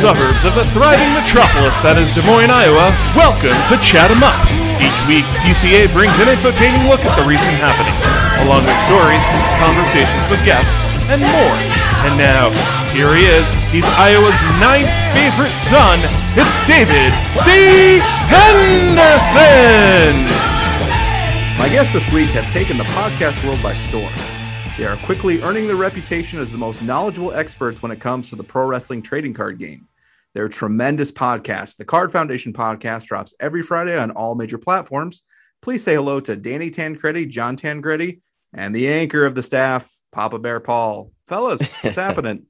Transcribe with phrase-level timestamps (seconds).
[0.00, 4.32] suburbs of the thriving metropolis that is Des Moines, Iowa, welcome to Chat 'em Up.
[4.80, 8.00] Each week, DCA brings an infotaining look at the recent happenings,
[8.40, 9.20] along with stories,
[9.60, 11.56] conversations with guests, and more.
[12.08, 12.48] And now,
[12.96, 13.44] here he is.
[13.68, 16.00] He's Iowa's ninth favorite son.
[16.32, 18.00] It's David C.
[18.32, 20.16] Andersen.
[21.60, 24.16] My guests this week have taken the podcast world by storm.
[24.80, 28.36] They are quickly earning their reputation as the most knowledgeable experts when it comes to
[28.36, 29.89] the pro wrestling trading card game.
[30.34, 31.76] They're tremendous podcast.
[31.76, 35.24] The Card Foundation podcast drops every Friday on all major platforms.
[35.60, 38.20] Please say hello to Danny Tancredi, John Tancredi,
[38.54, 41.10] and the anchor of the staff, Papa Bear Paul.
[41.26, 42.46] Fellas, what's happening?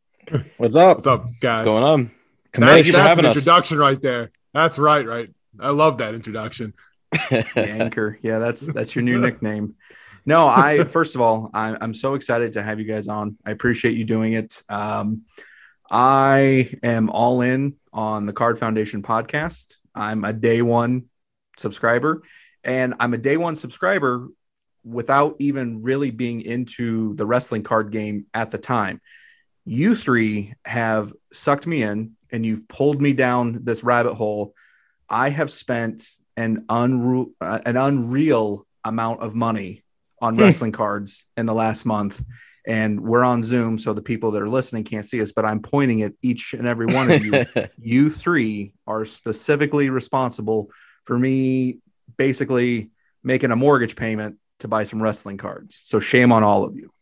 [0.59, 0.99] What's up?
[0.99, 1.59] What's up, guys?
[1.59, 2.11] What's going on?
[2.53, 3.37] That- Thank you for that's having an us.
[3.37, 4.31] introduction right there.
[4.53, 5.31] That's right, right.
[5.59, 6.75] I love that introduction.
[7.31, 8.19] the anchor.
[8.23, 9.75] Yeah, that's that's your new nickname.
[10.27, 13.37] No, I first of all, I'm I'm so excited to have you guys on.
[13.45, 14.63] I appreciate you doing it.
[14.69, 15.23] Um,
[15.91, 19.75] I am all in on the Card Foundation podcast.
[19.93, 21.07] I'm a day one
[21.59, 22.23] subscriber,
[22.63, 24.29] and I'm a day one subscriber
[24.85, 29.01] without even really being into the wrestling card game at the time.
[29.65, 34.55] You three have sucked me in, and you've pulled me down this rabbit hole.
[35.09, 39.83] I have spent an unreal, uh, an unreal amount of money
[40.23, 42.23] on wrestling cards in the last month.
[42.67, 45.61] And we're on Zoom, so the people that are listening can't see us, but I'm
[45.61, 47.45] pointing at each and every one of you.
[47.79, 50.71] you three are specifically responsible
[51.05, 51.79] for me
[52.17, 52.91] basically
[53.23, 55.81] making a mortgage payment to buy some wrestling cards.
[55.83, 56.93] So shame on all of you.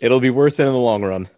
[0.00, 1.28] It'll be worth it in the long run.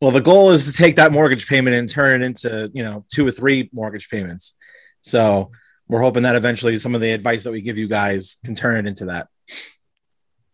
[0.00, 3.04] Well, the goal is to take that mortgage payment and turn it into, you know,
[3.12, 4.54] two or three mortgage payments.
[5.02, 5.52] So
[5.88, 8.78] we're hoping that eventually some of the advice that we give you guys can turn
[8.78, 9.28] it into that.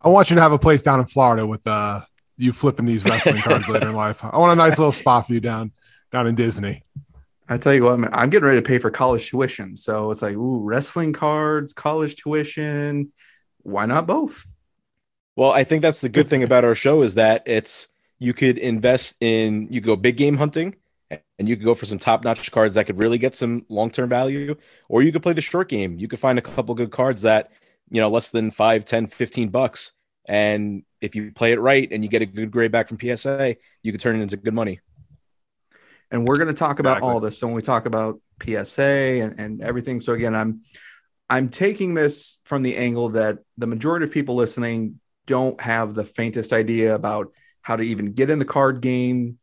[0.01, 2.01] I want you to have a place down in Florida with uh,
[2.37, 4.25] you flipping these wrestling cards later in life.
[4.25, 5.73] I want a nice little spot for you down
[6.11, 6.83] down in Disney.
[7.49, 9.77] I tell you what, man, I'm getting ready to pay for college tuition.
[9.77, 13.13] So it's like, ooh, wrestling cards, college tuition.
[13.63, 14.45] Why not both?
[15.37, 17.89] Well, I think that's the good thing about our show is that it's
[18.19, 20.75] you could invest in you could go big game hunting
[21.11, 23.91] and you could go for some top notch cards that could really get some long
[23.91, 24.57] term value,
[24.89, 25.99] or you could play the short game.
[25.99, 27.53] You could find a couple good cards that
[27.91, 29.93] you know less than 5, 10, 15 bucks.
[30.25, 33.57] And if you play it right and you get a good grade back from PSA,
[33.83, 34.81] you could turn it into good money.
[36.11, 37.11] and we're going to talk about Exactly.
[37.11, 40.61] all this so when we talk about psa and, and everything so again i'm
[41.29, 46.05] i'm taking this from the angle that the majority of people listening don't have the
[46.05, 47.33] faintest idea about
[47.63, 49.39] how to even get in the card game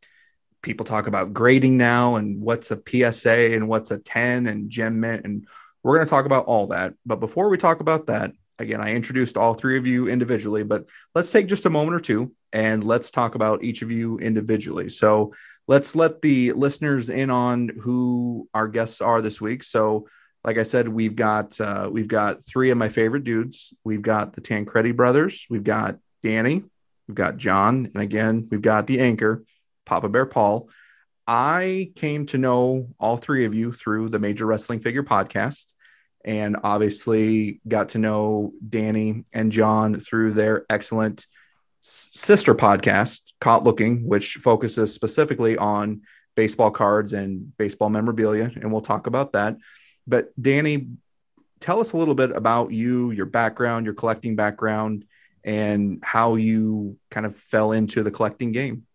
[0.62, 2.80] people talk about grading now and what's a
[3.12, 5.46] psa and what's a 10 and gem mint and
[5.82, 8.92] we're going to talk about all that but before we talk about that again i
[8.92, 12.84] introduced all three of you individually but let's take just a moment or two and
[12.84, 15.32] let's talk about each of you individually so
[15.66, 19.62] let's let the listeners in on who our guests are this week.
[19.62, 20.08] So,
[20.44, 23.72] like I said, we've got uh, we've got three of my favorite dudes.
[23.82, 25.46] We've got the Tancredi brothers.
[25.48, 26.64] We've got Danny.
[27.08, 29.44] We've got John, and again, we've got the anchor,
[29.84, 30.70] Papa Bear Paul.
[31.26, 35.72] I came to know all three of you through the Major Wrestling Figure podcast,
[36.24, 41.26] and obviously got to know Danny and John through their excellent
[41.80, 46.02] sister podcast, Caught Looking, which focuses specifically on
[46.34, 49.56] baseball cards and baseball memorabilia, and we'll talk about that.
[50.06, 50.88] But Danny,
[51.60, 55.04] tell us a little bit about you, your background, your collecting background,
[55.44, 58.86] and how you kind of fell into the collecting game.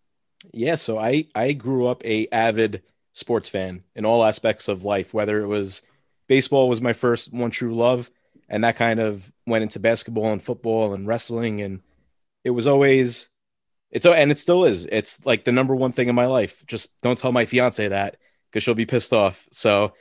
[0.52, 2.82] Yeah, so I I grew up a avid
[3.14, 5.82] sports fan in all aspects of life, whether it was
[6.30, 8.10] baseball was my first one true love,
[8.48, 11.82] and that kind of went into basketball and football and wrestling, and
[12.46, 13.28] it was always
[13.92, 14.86] it's and it still is.
[14.86, 16.64] It's like the number one thing in my life.
[16.68, 18.18] Just don't tell my fiance that
[18.50, 19.48] because she'll be pissed off.
[19.52, 19.94] So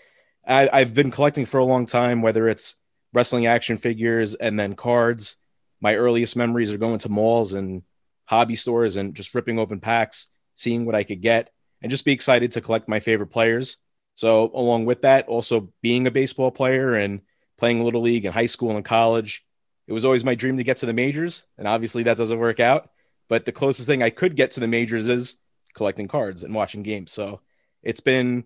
[0.46, 2.76] I, I've been collecting for a long time, whether it's
[3.12, 5.36] wrestling action figures and then cards.
[5.80, 7.82] My earliest memories are going to malls and
[8.26, 12.12] hobby stores and just ripping open packs, seeing what I could get, and just be
[12.12, 13.78] excited to collect my favorite players.
[14.18, 17.20] So, along with that, also being a baseball player and
[17.56, 19.46] playing Little League in high school and college,
[19.86, 21.44] it was always my dream to get to the majors.
[21.56, 22.90] And obviously, that doesn't work out.
[23.28, 25.36] But the closest thing I could get to the majors is
[25.72, 27.12] collecting cards and watching games.
[27.12, 27.42] So,
[27.84, 28.42] it's been,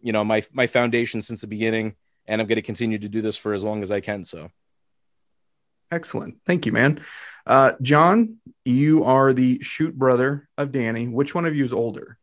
[0.00, 1.96] you know, my my foundation since the beginning,
[2.28, 4.22] and I'm going to continue to do this for as long as I can.
[4.22, 4.52] So,
[5.90, 6.36] Excellent.
[6.46, 7.00] Thank you, man.
[7.44, 11.08] Uh, John, you are the shoot brother of Danny.
[11.08, 12.18] Which one of you is older?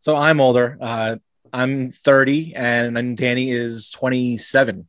[0.00, 0.76] So I'm older.
[0.78, 1.16] Uh,
[1.52, 4.86] I'm 30 and, and Danny is 27,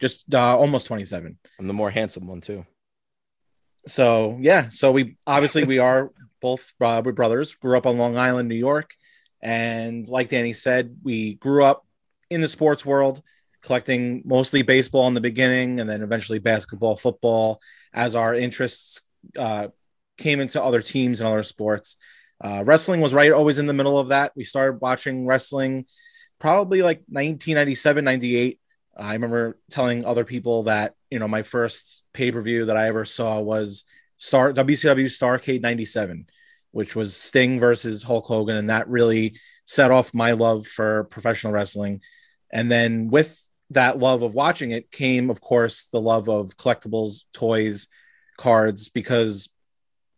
[0.00, 1.38] just uh, almost 27.
[1.58, 2.66] I'm the more handsome one too.
[3.86, 6.10] So yeah, so we obviously we are
[6.40, 7.54] both uh, we're brothers.
[7.54, 8.94] Grew up on Long Island, New York,
[9.40, 11.86] And like Danny said, we grew up
[12.30, 13.22] in the sports world,
[13.62, 17.60] collecting mostly baseball in the beginning and then eventually basketball, football
[17.92, 19.02] as our interests
[19.38, 19.68] uh,
[20.16, 21.96] came into other teams and other sports.
[22.42, 24.32] Uh, wrestling was right always in the middle of that.
[24.34, 25.86] We started watching wrestling
[26.38, 28.58] probably like 1997, 98.
[28.96, 32.88] I remember telling other people that, you know, my first pay per view that I
[32.88, 33.84] ever saw was
[34.16, 36.26] Star WCW Starcade 97,
[36.72, 38.56] which was Sting versus Hulk Hogan.
[38.56, 42.00] And that really set off my love for professional wrestling.
[42.52, 43.40] And then with
[43.70, 47.86] that love of watching it came, of course, the love of collectibles, toys,
[48.36, 49.48] cards, because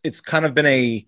[0.03, 1.06] it's kind of been a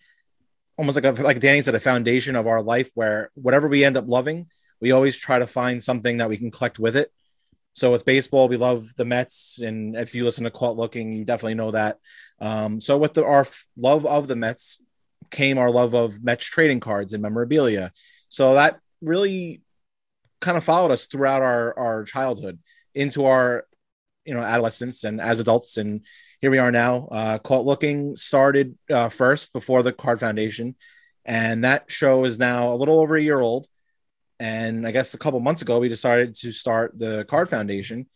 [0.76, 3.96] almost like a, like Danny said, a foundation of our life where whatever we end
[3.96, 4.48] up loving,
[4.80, 7.12] we always try to find something that we can collect with it.
[7.72, 11.24] So with baseball, we love the Mets, and if you listen to Caught Looking, you
[11.24, 11.98] definitely know that.
[12.40, 14.82] Um, so with the, our f- love of the Mets
[15.30, 17.92] came our love of Mets trading cards and memorabilia.
[18.28, 19.60] So that really
[20.40, 22.58] kind of followed us throughout our our childhood
[22.94, 23.66] into our
[24.24, 26.02] you know adolescence and as adults and
[26.40, 27.08] here we are now.
[27.10, 30.74] Uh caught looking started uh, first before the card foundation
[31.24, 33.66] and that show is now a little over a year old.
[34.38, 38.06] And i guess a couple months ago we decided to start the card foundation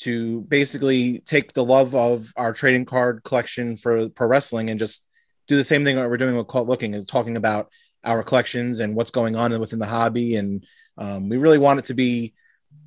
[0.00, 5.04] to basically take the love of our trading card collection for pro wrestling and just
[5.48, 7.70] do the same thing that we're doing with caught looking is talking about
[8.04, 10.36] our collections and what's going on within the hobby.
[10.36, 10.64] And
[10.96, 12.34] um, we really want it to be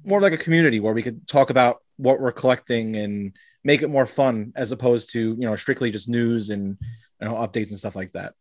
[0.05, 3.89] more like a community where we could talk about what we're collecting and make it
[3.89, 6.77] more fun as opposed to you know strictly just news and
[7.21, 8.33] you know updates and stuff like that.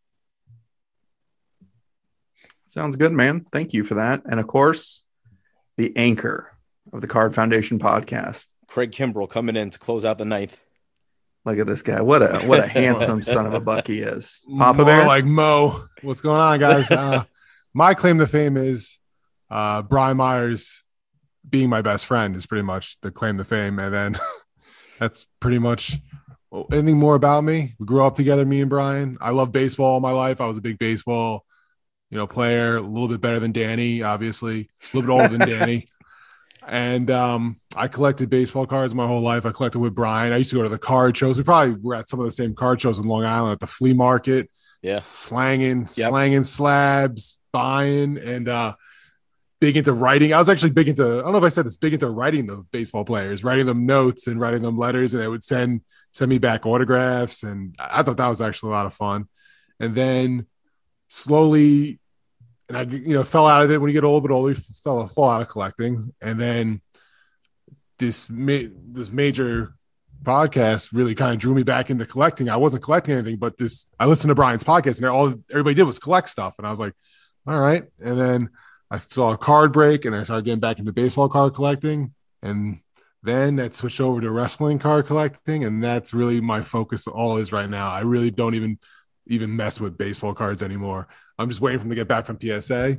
[2.67, 3.47] Sounds good, man.
[3.53, 4.23] Thank you for that.
[4.25, 5.03] And of course,
[5.77, 6.57] the anchor
[6.93, 8.49] of the Card Foundation podcast.
[8.69, 10.61] Craig Kimbrel coming in to close out the ninth.
[11.45, 12.01] Look at this guy.
[12.01, 14.45] What a what a handsome son of a buck he is.
[14.57, 15.07] Papa More Bear.
[15.07, 15.85] like Mo.
[16.03, 16.91] What's going on, guys?
[17.01, 17.25] Uh,
[17.73, 18.99] my claim to fame is
[19.49, 20.83] uh, Brian Myers
[21.49, 24.17] being my best friend is pretty much the claim to fame, and then
[25.01, 25.99] that's pretty much
[26.51, 27.75] well, anything more about me.
[27.79, 29.19] We grew up together, me and Brian.
[29.21, 30.41] I love baseball all my life.
[30.41, 31.45] I was a big baseball,
[32.11, 32.77] you know, player.
[32.77, 34.69] A little bit better than Danny, obviously.
[34.93, 35.89] A little bit older than Danny.
[36.69, 39.47] And um, I collected baseball cards my whole life.
[39.47, 40.33] I collected with Brian.
[40.33, 41.39] I used to go to the card shows.
[41.39, 43.67] We probably were at some of the same card shows in Long Island at the
[43.67, 44.51] flea market
[44.83, 44.99] Yeah.
[44.99, 46.11] slanging, Yep.
[46.11, 48.75] slanging slabs, buying, and uh
[49.61, 50.33] big into writing.
[50.33, 52.47] I was actually big into, I don't know if I said this, big into writing
[52.47, 56.29] the baseball players, writing them notes and writing them letters, and they would send send
[56.29, 57.43] me back autographs.
[57.43, 59.29] And I thought that was actually a lot of fun.
[59.79, 60.47] And then
[61.09, 62.01] slowly,
[62.69, 64.55] and I you know fell out of it when you get a little bit older,
[64.55, 66.13] fell fall out of collecting.
[66.21, 66.81] And then
[67.99, 69.75] this ma- this major
[70.23, 72.49] podcast really kind of drew me back into collecting.
[72.49, 75.85] I wasn't collecting anything, but this I listened to Brian's podcast and all everybody did
[75.85, 76.55] was collect stuff.
[76.59, 76.95] And I was like,
[77.47, 77.85] all right.
[78.03, 78.51] And then
[78.91, 82.15] I saw a card break and I started getting back into baseball card collecting.
[82.43, 82.81] And
[83.23, 85.65] then that switched over to wrestling card collecting.
[85.65, 87.89] And that's really my focus all is right now.
[87.89, 88.79] I really don't even
[89.27, 91.07] even mess with baseball cards anymore.
[91.39, 92.99] I'm just waiting for them to get back from PSA.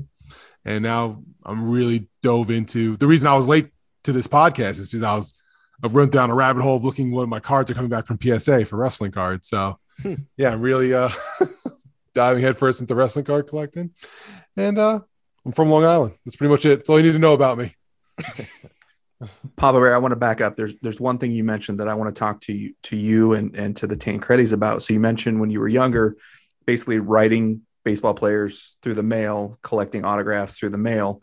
[0.63, 3.69] And now I'm really dove into the reason I was late
[4.03, 5.33] to this podcast is because I was
[5.83, 8.19] I've run down a rabbit hole of looking what my cards are coming back from
[8.21, 9.49] PSA for wrestling cards.
[9.49, 9.79] So
[10.37, 11.09] yeah, I'm really uh
[12.13, 13.91] diving headfirst into wrestling card collecting.
[14.55, 15.01] And uh
[15.45, 16.13] I'm from Long Island.
[16.25, 16.77] That's pretty much it.
[16.77, 17.75] That's all you need to know about me.
[19.55, 20.55] Papa Bear, I want to back up.
[20.55, 23.33] There's there's one thing you mentioned that I want to talk to you to you
[23.33, 24.83] and and to the Tancredis about.
[24.83, 26.17] So you mentioned when you were younger,
[26.65, 31.21] basically writing baseball players through the mail, collecting autographs through the mail.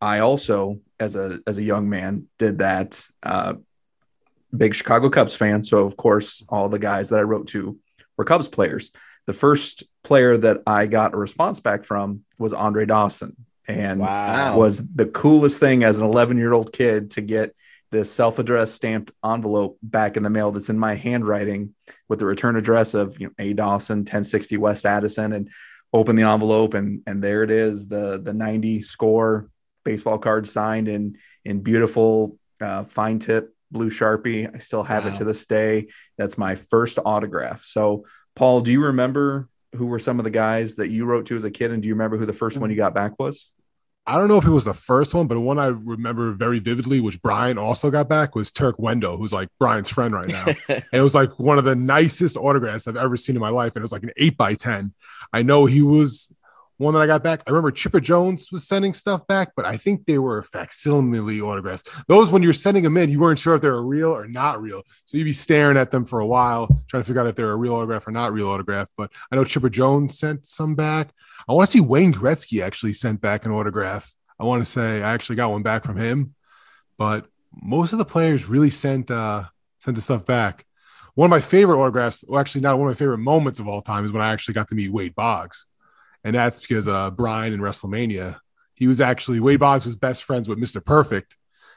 [0.00, 3.02] I also, as a as a young man, did that.
[3.22, 3.54] Uh,
[4.56, 7.78] big Chicago Cubs fan, so of course, all the guys that I wrote to
[8.16, 8.90] were Cubs players.
[9.28, 13.36] The first player that I got a response back from was Andre Dawson,
[13.68, 14.56] and Wow.
[14.56, 17.54] was the coolest thing as an 11 year old kid to get
[17.92, 21.74] this self addressed stamped envelope back in the mail that's in my handwriting
[22.08, 25.50] with the return address of you know A Dawson 1060 West Addison and
[25.92, 29.50] open the envelope and and there it is the the 90 score
[29.84, 35.10] baseball card signed in in beautiful uh, fine tip blue sharpie I still have Wow.
[35.10, 38.04] it to this day that's my first autograph so
[38.38, 41.42] Paul do you remember who were some of the guys that you wrote to as
[41.42, 42.82] a kid and do you remember who the first one you mm-hmm.
[42.82, 43.50] got back was
[44.06, 46.98] I don't know if it was the first one, but one I remember very vividly,
[46.98, 50.46] which Brian also got back, was Turk Wendell, who's like Brian's friend right now.
[50.70, 53.72] And it was like one of the nicest autographs I've ever seen in my life.
[53.76, 54.94] And it was like an eight by 10.
[55.34, 56.30] I know he was
[56.78, 57.42] one that I got back.
[57.46, 61.82] I remember Chipper Jones was sending stuff back, but I think they were facsimile autographs.
[62.06, 64.62] Those when you're sending them in, you weren't sure if they were real or not
[64.62, 64.82] real.
[65.04, 67.50] So you'd be staring at them for a while, trying to figure out if they're
[67.50, 68.88] a real autograph or not real autograph.
[68.96, 71.10] But I know Chipper Jones sent some back.
[71.48, 74.14] I want to see Wayne Gretzky actually sent back an autograph.
[74.38, 76.34] I want to say I actually got one back from him,
[76.96, 79.44] but most of the players really sent uh
[79.80, 80.64] sent the stuff back.
[81.16, 83.82] One of my favorite autographs, well, actually not one of my favorite moments of all
[83.82, 85.66] time, is when I actually got to meet Wade Boggs
[86.24, 88.38] and that's because uh, Brian in WrestleMania,
[88.74, 90.84] he was actually Wade Boggs was best friends with Mr.
[90.84, 91.36] Perfect,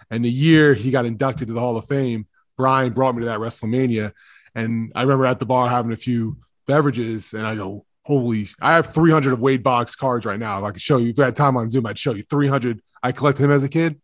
[0.10, 3.26] and the year he got inducted to the Hall of Fame, Brian brought me to
[3.28, 4.14] that WrestleMania,
[4.56, 8.48] and I remember at the bar having a few beverages, and I go, "Holy!
[8.62, 10.60] I have 300 of Wade Boggs cards right now.
[10.60, 12.82] If I could show you, if I had time on Zoom, I'd show you 300.
[13.04, 14.00] I collected him as a kid.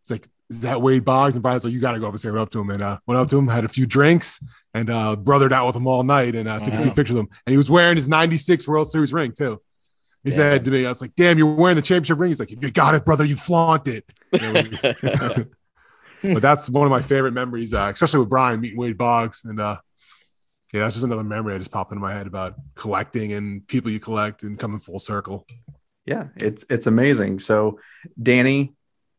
[0.00, 1.36] It's like." Is that Wade Boggs?
[1.36, 2.70] And Brian's like, you got to go up and say what up to him.
[2.70, 4.40] And uh, went up to him, had a few drinks,
[4.74, 6.80] and uh, brothered out with him all night and uh, took wow.
[6.80, 7.28] a few pictures of him.
[7.46, 9.62] And he was wearing his 96 World Series ring too.
[10.24, 10.36] He yeah.
[10.36, 12.28] said to me, I was like, damn, you're wearing the championship ring.
[12.28, 14.04] He's like, you got it, brother, you flaunt it.
[16.22, 19.44] but that's one of my favorite memories, uh, especially with Brian meeting Wade Boggs.
[19.44, 19.78] And uh,
[20.72, 23.90] yeah, that's just another memory I just popped into my head about collecting and people
[23.90, 25.46] you collect and coming full circle.
[26.06, 27.38] Yeah, it's it's amazing.
[27.38, 27.78] So,
[28.20, 28.74] Danny,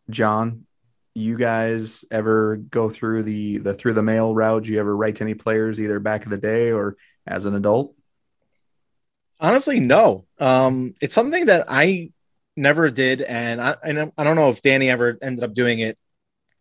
[0.09, 0.65] John,
[1.13, 4.63] you guys ever go through the the through the mail route?
[4.63, 6.95] Do you ever write to any players either back in the day or
[7.27, 7.95] as an adult?
[9.39, 10.25] Honestly, no.
[10.39, 12.11] Um, it's something that I
[12.55, 15.97] never did, and I I don't know if Danny ever ended up doing it,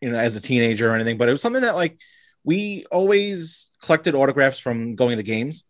[0.00, 1.19] you know, as a teenager or anything.
[1.19, 1.99] But it was something that like
[2.42, 5.64] we always collected autographs from going to games.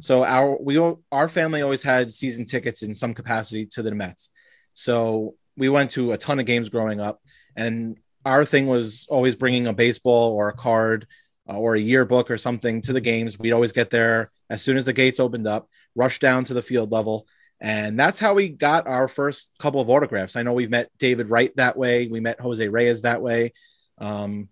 [0.00, 0.78] So our we
[1.10, 4.30] our family always had season tickets in some capacity to the Mets.
[4.72, 7.20] So we went to a ton of games growing up,
[7.56, 11.06] and our thing was always bringing a baseball or a card
[11.48, 13.38] uh, or a yearbook or something to the games.
[13.38, 16.62] We'd always get there as soon as the gates opened up, rush down to the
[16.62, 17.26] field level.
[17.60, 20.34] And that's how we got our first couple of autographs.
[20.34, 22.08] I know we've met David Wright that way.
[22.08, 23.52] We met Jose Reyes that way.
[23.98, 24.48] Um,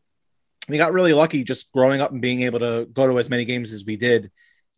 [0.68, 3.44] we got really lucky just growing up and being able to go to as many
[3.44, 4.30] games as we did.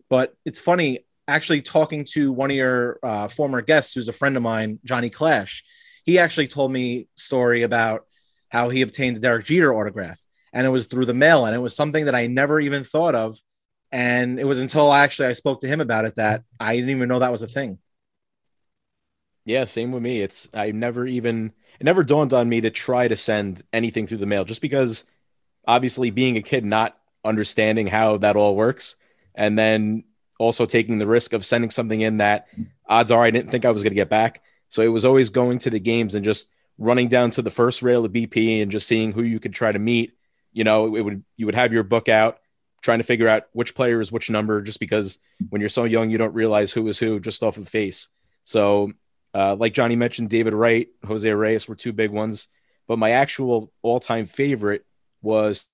[0.08, 4.36] But it's funny, actually talking to one of your uh, former guests, who's a friend
[4.36, 5.62] of mine, Johnny Clash.
[6.04, 8.06] He actually told me story about
[8.52, 10.20] how he obtained the Derek Jeter autograph
[10.52, 13.14] and it was through the mail and it was something that I never even thought
[13.14, 13.38] of
[13.90, 17.08] and it was until actually I spoke to him about it that I didn't even
[17.08, 17.78] know that was a thing.
[19.46, 20.20] Yeah, same with me.
[20.20, 24.18] It's I never even it never dawned on me to try to send anything through
[24.18, 25.04] the mail just because
[25.66, 28.96] obviously being a kid not understanding how that all works
[29.34, 30.04] and then
[30.38, 32.48] also taking the risk of sending something in that
[32.86, 34.42] odds are I didn't think I was going to get back.
[34.68, 37.82] So it was always going to the games and just running down to the first
[37.82, 40.14] rail of BP and just seeing who you could try to meet
[40.52, 42.38] you know, it would you would have your book out
[42.82, 45.18] trying to figure out which player is which number just because
[45.50, 48.08] when you're so young you don't realize who is who just off of face.
[48.44, 48.92] So
[49.34, 52.48] uh, like Johnny mentioned, David Wright, Jose Reyes were two big ones,
[52.86, 54.84] but my actual all-time favorite
[55.22, 55.68] was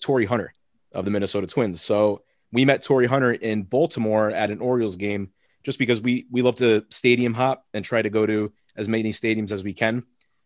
[0.00, 0.52] Torii Hunter
[0.92, 1.80] of the Minnesota Twins.
[1.80, 5.30] So we met Torii Hunter in Baltimore at an Orioles game
[5.62, 9.12] just because we we love to stadium hop and try to go to as many
[9.12, 10.02] stadiums as we can.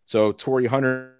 [0.08, 1.18] So Torii Hunter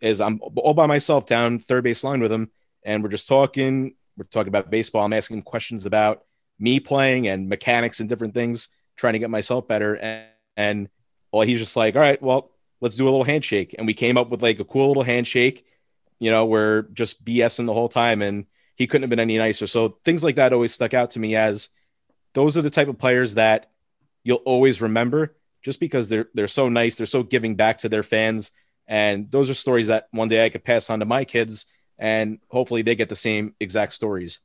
[0.00, 2.52] is I'm all by myself down third base line with him,
[2.84, 3.96] and we're just talking.
[4.16, 5.04] We're talking about baseball.
[5.04, 6.22] I'm asking him questions about
[6.56, 9.96] me playing and mechanics and different things, trying to get myself better.
[9.96, 10.88] And, and
[11.32, 13.74] well, he's just like, all right, well, let's do a little handshake.
[13.76, 15.66] And we came up with like a cool little handshake.
[16.20, 18.46] You know, we're just BSing the whole time, and
[18.76, 19.66] he couldn't have been any nicer.
[19.66, 21.70] So things like that always stuck out to me as
[22.34, 23.68] those are the type of players that
[24.22, 25.35] you'll always remember
[25.66, 28.52] just because they're they're so nice, they're so giving back to their fans
[28.86, 31.66] and those are stories that one day I could pass on to my kids,
[31.98, 34.40] and hopefully they get the same exact stories.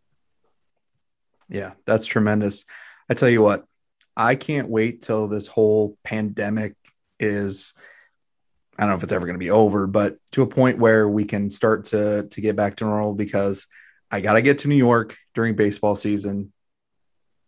[1.47, 2.65] Yeah, that's tremendous.
[3.09, 3.65] I tell you what,
[4.15, 6.75] I can't wait till this whole pandemic
[7.19, 7.73] is.
[8.77, 11.07] I don't know if it's ever going to be over, but to a point where
[11.07, 13.67] we can start to to get back to normal because
[14.09, 16.51] I got to get to New York during baseball season.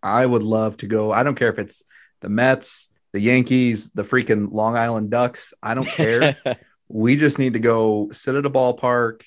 [0.03, 1.12] I would love to go.
[1.12, 1.82] I don't care if it's
[2.20, 5.53] the Mets, the Yankees, the freaking Long Island Ducks.
[5.62, 6.36] I don't care.
[6.89, 9.22] we just need to go sit at a ballpark,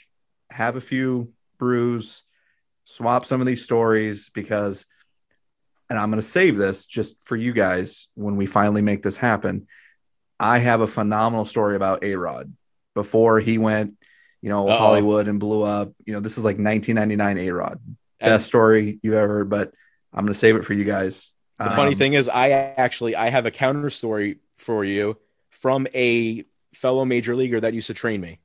[0.50, 2.24] have a few brews,
[2.84, 4.86] swap some of these stories because,
[5.88, 9.16] and I'm going to save this just for you guys when we finally make this
[9.16, 9.68] happen.
[10.38, 12.52] I have a phenomenal story about A Rod
[12.94, 13.94] before he went,
[14.42, 14.76] you know, Uh-oh.
[14.76, 15.92] Hollywood and blew up.
[16.04, 17.80] You know, this is like 1999 A Rod.
[18.18, 19.72] Best story you've ever heard, but
[20.12, 21.32] I'm going to save it for you guys.
[21.58, 25.16] The um, funny thing is, I actually I have a counter story for you
[25.50, 26.44] from a
[26.74, 28.40] fellow major leaguer that used to train me.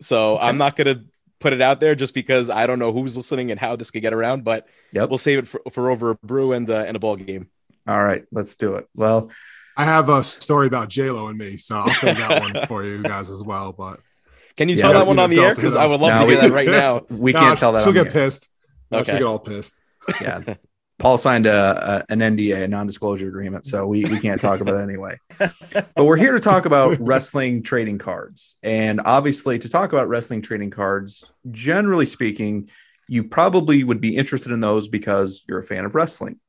[0.00, 0.46] So okay.
[0.46, 1.04] I'm not going to
[1.40, 4.02] put it out there just because I don't know who's listening and how this could
[4.02, 5.08] get around, but yep.
[5.08, 7.48] we'll save it for, for over a brew and, uh, and a ball game.
[7.86, 8.88] All right, let's do it.
[8.94, 9.30] Well,
[9.76, 12.84] I have a story about J Lo and me, so I'll save that one for
[12.84, 13.72] you guys as well.
[13.72, 14.00] But
[14.56, 15.54] Can you Yeah, tell that one on the air?
[15.54, 15.76] Because.
[15.76, 17.06] I would love No, to we- hear that right now.
[17.10, 17.80] we Nah, can't tell that.
[17.80, 18.26] She'll on get the air.
[18.26, 18.48] pissed.
[18.90, 19.12] No, Okay.
[19.12, 19.80] She'll get all pissed.
[20.20, 20.54] Yeah.
[20.98, 24.76] Paul signed a, a an NDA, a non-disclosure agreement, so we, we can't talk about
[24.76, 25.18] it anyway.
[25.38, 30.40] But we're here to talk about wrestling trading cards, and obviously, to talk about wrestling
[30.40, 32.70] trading cards, generally speaking,
[33.08, 36.40] you probably would be interested in those because you're a fan of wrestling.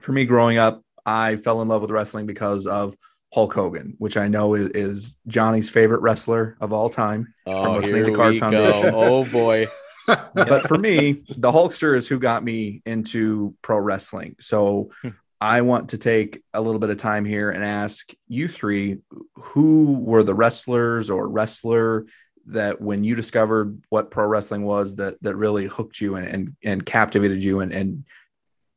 [0.00, 2.96] For me, growing up, I fell in love with wrestling because of
[3.32, 7.32] Hulk Hogan, which I know is, is Johnny's favorite wrestler of all time.
[7.46, 8.90] Oh, listening to Card Foundation.
[8.90, 9.00] go.
[9.00, 9.66] Oh boy.
[10.34, 14.36] but for me, the Hulkster is who got me into pro wrestling.
[14.40, 15.10] So Hmm.
[15.40, 18.98] I want to take a little bit of time here and ask you three
[19.34, 22.06] who were the wrestlers or wrestler
[22.46, 26.56] that when you discovered what pro wrestling was that that really hooked you and and,
[26.64, 28.04] and captivated you and, and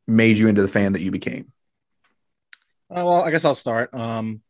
[0.07, 1.51] made you into the fan that you became.
[2.91, 3.93] Uh, well, I guess I'll start.
[3.93, 4.41] Um,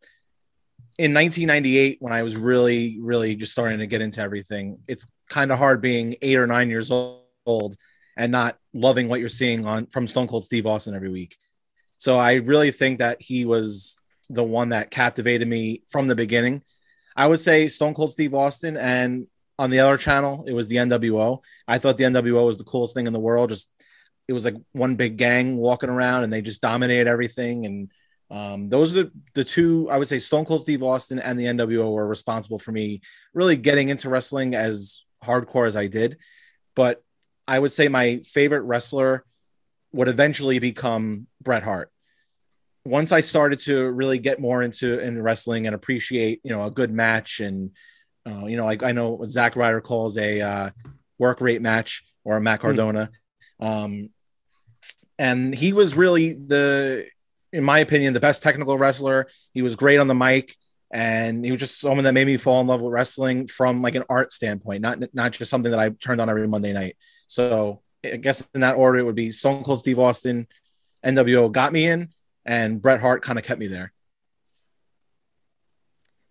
[0.98, 5.50] in 1998, when I was really, really just starting to get into everything, it's kind
[5.50, 7.78] of hard being eight or nine years old
[8.18, 11.38] and not loving what you're seeing on from Stone Cold Steve Austin every week.
[11.96, 13.96] So I really think that he was
[14.30, 16.64] the one that captivated me from the beginning.
[17.16, 20.78] I would say Stone Cold Steve Austin, and on the other channel, it was the
[20.78, 21.40] NWO.
[21.66, 23.50] I thought the NWO was the coolest thing in the world.
[23.50, 23.70] Just
[24.28, 27.66] it was like one big gang walking around, and they just dominated everything.
[27.66, 27.92] And
[28.30, 31.46] um, those are the, the two I would say Stone Cold Steve Austin and the
[31.46, 33.02] NWO were responsible for me
[33.34, 36.18] really getting into wrestling as hardcore as I did.
[36.76, 37.04] But
[37.48, 39.26] I would say my favorite wrestler
[39.92, 41.92] would eventually become Bret Hart.
[42.86, 46.72] Once I started to really get more into in wrestling and appreciate, you know, a
[46.72, 47.72] good match and
[48.26, 50.70] uh, you know, like I know what Zack Ryder calls a uh,
[51.18, 53.10] work rate match or a Matt Cardona.
[53.60, 54.10] Um,
[55.18, 57.06] and he was really the,
[57.52, 59.28] in my opinion, the best technical wrestler.
[59.54, 60.56] He was great on the mic,
[60.92, 63.96] and he was just someone that made me fall in love with wrestling from like
[63.96, 66.98] an art standpoint, not not just something that I turned on every Monday night.
[67.28, 70.48] So I guess in that order, it would be Stone Cold Steve Austin,
[71.06, 72.10] NWO got me in,
[72.46, 73.94] and Bret Hart kind of kept me there.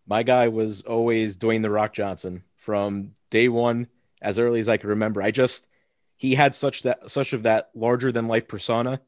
[0.07, 3.87] My guy was always Dwayne the Rock Johnson from day one,
[4.21, 5.23] as early as I could remember.
[5.23, 5.67] I just
[6.19, 9.01] he had such that such of that larger than life persona.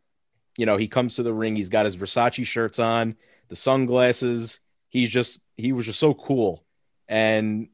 [0.57, 3.17] You know, he comes to the ring, he's got his Versace shirts on,
[3.49, 4.61] the sunglasses.
[4.93, 6.63] He's just he was just so cool.
[7.09, 7.69] And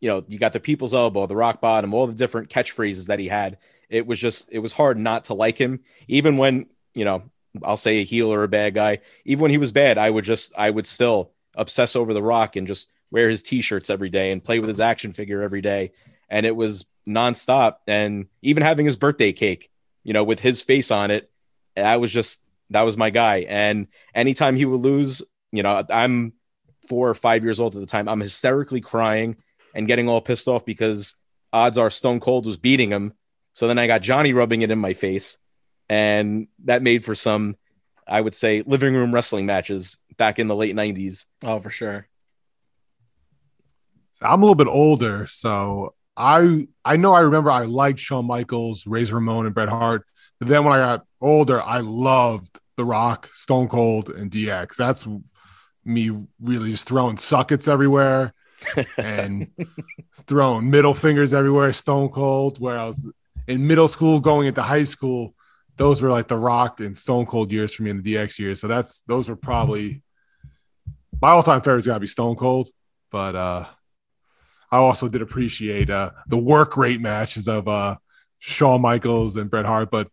[0.00, 3.18] you know, you got the people's elbow, the rock bottom, all the different catchphrases that
[3.18, 3.56] he had.
[3.88, 7.22] It was just it was hard not to like him, even when you know
[7.62, 8.98] I'll say a heel or a bad guy.
[9.24, 12.54] Even when he was bad, I would just I would still obsess over the rock
[12.54, 15.92] and just wear his t-shirts every day and play with his action figure every day.
[16.28, 17.76] And it was nonstop.
[17.86, 19.70] And even having his birthday cake,
[20.04, 21.30] you know, with his face on it,
[21.74, 23.46] that was just that was my guy.
[23.48, 26.34] And anytime he would lose, you know, I'm
[26.88, 28.08] four or five years old at the time.
[28.08, 29.36] I'm hysterically crying
[29.74, 31.14] and getting all pissed off because
[31.52, 33.12] odds are Stone Cold was beating him.
[33.52, 35.38] So then I got Johnny rubbing it in my face.
[35.88, 37.56] And that made for some,
[38.06, 41.24] I would say, living room wrestling matches back in the late 90s.
[41.42, 42.08] Oh, for sure.
[44.14, 48.26] So I'm a little bit older, so I I know I remember I liked Shawn
[48.26, 50.04] Michaels, Razor Ramon, and Bret Hart.
[50.40, 54.74] But then when I got older, I loved The Rock, Stone Cold, and DX.
[54.74, 55.06] That's
[55.88, 58.34] me really just throwing suckets everywhere
[58.96, 59.48] and
[60.26, 61.72] throwing middle fingers everywhere.
[61.72, 62.60] Stone Cold.
[62.60, 63.10] Where I was
[63.46, 65.34] in middle school, going into high school,
[65.76, 68.60] those were like The Rock and Stone Cold years for me in the DX years.
[68.60, 70.02] So that's those were probably
[71.20, 72.68] my all-time favorite's got to be Stone Cold,
[73.10, 73.64] but uh
[74.70, 77.96] I also did appreciate uh, the work rate matches of uh,
[78.38, 80.08] Shawn Michaels and Bret Hart, but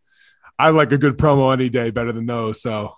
[0.57, 2.61] I like a good promo any day better than those.
[2.61, 2.95] So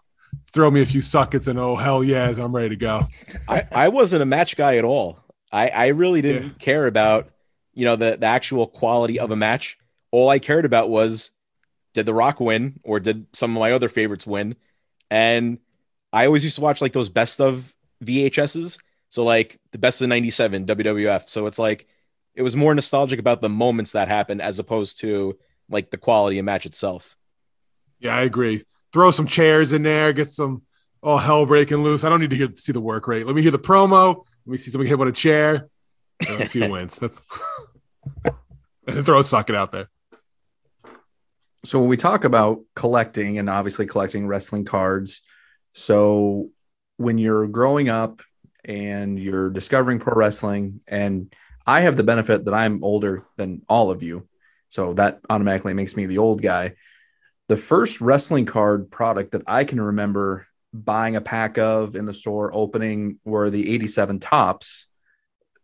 [0.51, 3.07] throw me a few suckets and oh hell yes, I'm ready to go.
[3.47, 5.19] I, I wasn't a match guy at all.
[5.51, 6.53] I, I really didn't Yeah.
[6.59, 7.29] care about,
[7.73, 9.77] you know, the, the actual quality of a match.
[10.11, 11.31] All I cared about was
[11.93, 14.55] did The Rock win or did some of my other favorites win?
[15.09, 15.59] And
[16.13, 18.77] I always used to watch like those best of VHSs.
[19.09, 21.29] So like the best of 97 WWF.
[21.29, 21.87] So it's like
[22.35, 25.37] it was more nostalgic about the moments that happened as opposed to
[25.69, 27.17] like the quality of match itself.
[27.99, 28.63] Yeah, I agree.
[28.97, 30.63] Throw some chairs in there, get some
[31.03, 32.03] all hell breaking loose.
[32.03, 33.27] I don't need to hear see the work rate.
[33.27, 34.25] Let me hear the promo.
[34.43, 35.69] Let me see somebody hit with a chair.
[36.27, 36.97] Let's see who wins.
[36.97, 37.21] That's
[38.87, 39.87] and throw a sucket out there.
[41.63, 45.21] so when we talk about collecting and obviously collecting wrestling cards
[45.75, 46.49] so
[46.95, 48.23] when you're growing up
[48.65, 51.31] and you're discovering pro wrestling and
[51.67, 54.27] i have the benefit that i'm older than all of you
[54.69, 56.73] so that automatically makes me the old guy
[57.47, 62.13] the first wrestling card product that i can remember buying a pack of in the
[62.13, 64.87] store opening were the 87 Topps,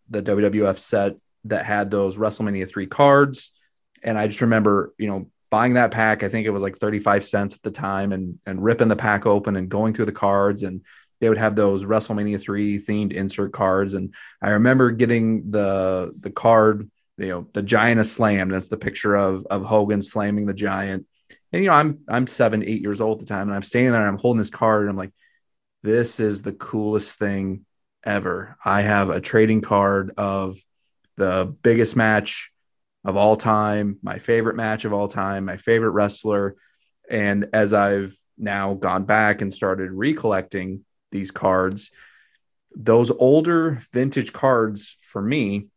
[0.09, 1.15] the WWF set
[1.45, 3.51] that had those WrestleMania 3 cards.
[4.03, 6.23] And I just remember, you know, buying that pack.
[6.23, 9.25] I think it was like 35 cents at the time and and ripping the pack
[9.25, 10.81] open and going through the cards and
[11.19, 13.93] they would have those WrestleMania 3 themed insert cards.
[13.93, 18.51] And I remember getting the the card, you know, the giant is slammed.
[18.51, 21.05] That's the picture of of Hogan slamming the giant.
[21.53, 23.93] And you know, I'm I'm seven, eight years old at the time, and I'm standing
[23.93, 25.13] there and I'm holding this card, and I'm like,
[25.83, 27.65] this is the coolest thing
[28.03, 28.57] ever.
[28.65, 30.57] I have a trading card of
[31.15, 32.51] the biggest match
[33.05, 36.55] of all time, my favorite match of all time, my favorite wrestler.
[37.09, 41.91] And as I've now gone back and started recollecting these cards.
[42.75, 45.67] Those older vintage cards for me,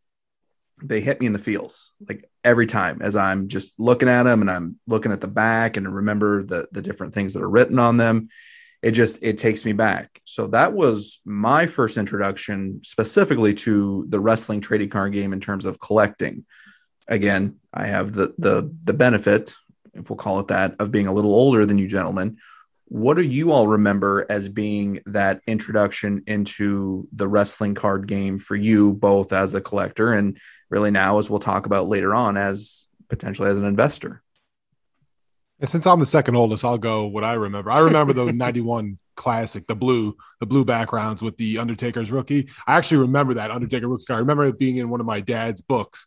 [0.81, 4.39] they hit me in the feels like every time as I'm just looking at them
[4.39, 7.77] and I'm looking at the back and remember the the different things that are written
[7.77, 8.29] on them.
[8.81, 10.21] It just it takes me back.
[10.23, 15.65] So that was my first introduction specifically to the wrestling trading card game in terms
[15.65, 16.45] of collecting.
[17.09, 19.53] Again, I have the the the benefit,
[19.93, 22.37] if we'll call it that, of being a little older than you gentlemen
[22.89, 28.55] what do you all remember as being that introduction into the wrestling card game for
[28.55, 30.37] you, both as a collector and
[30.69, 34.23] really now, as we'll talk about later on, as potentially as an investor?
[35.59, 37.71] And since I'm the second oldest, I'll go what I remember.
[37.71, 42.47] I remember the 91 classic, the blue, the blue backgrounds with the Undertaker's rookie.
[42.65, 44.17] I actually remember that Undertaker rookie card.
[44.17, 46.05] I remember it being in one of my dad's books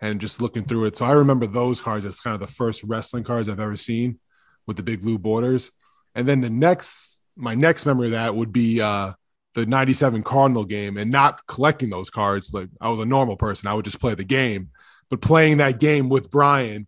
[0.00, 0.96] and just looking through it.
[0.96, 4.18] So I remember those cards as kind of the first wrestling cards I've ever seen
[4.66, 5.70] with the big blue borders.
[6.14, 9.12] And then the next, my next memory of that would be uh,
[9.54, 12.52] the 97 Cardinal game and not collecting those cards.
[12.52, 14.70] Like I was a normal person, I would just play the game,
[15.08, 16.86] but playing that game with Brian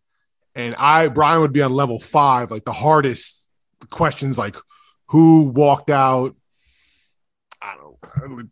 [0.55, 3.51] and I, Brian would be on level five, like the hardest
[3.91, 4.57] questions, like
[5.07, 6.37] who walked out.
[7.61, 7.75] I
[8.21, 8.45] don't know.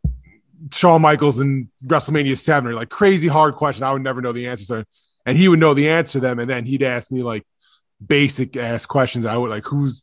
[0.72, 3.84] Shawn Michaels in WrestleMania 7 or like crazy hard question.
[3.84, 4.86] I would never know the answers to.
[5.26, 6.38] And he would know the answer to them.
[6.38, 7.46] And then he'd ask me like
[8.04, 9.26] basic ass questions.
[9.26, 10.02] I would like, who's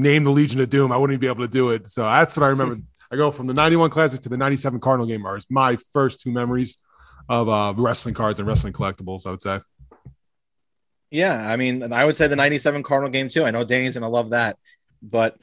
[0.00, 1.88] name the Legion of Doom, I wouldn't even be able to do it.
[1.88, 2.78] So that's what I remember.
[3.12, 6.30] I go from the 91 Classic to the 97 Cardinal game are my first two
[6.30, 6.78] memories
[7.28, 9.60] of uh, wrestling cards and wrestling collectibles, I would say.
[11.10, 13.44] Yeah, I mean, I would say the 97 Cardinal game too.
[13.44, 14.58] I know Danny's going to love that.
[15.02, 15.36] But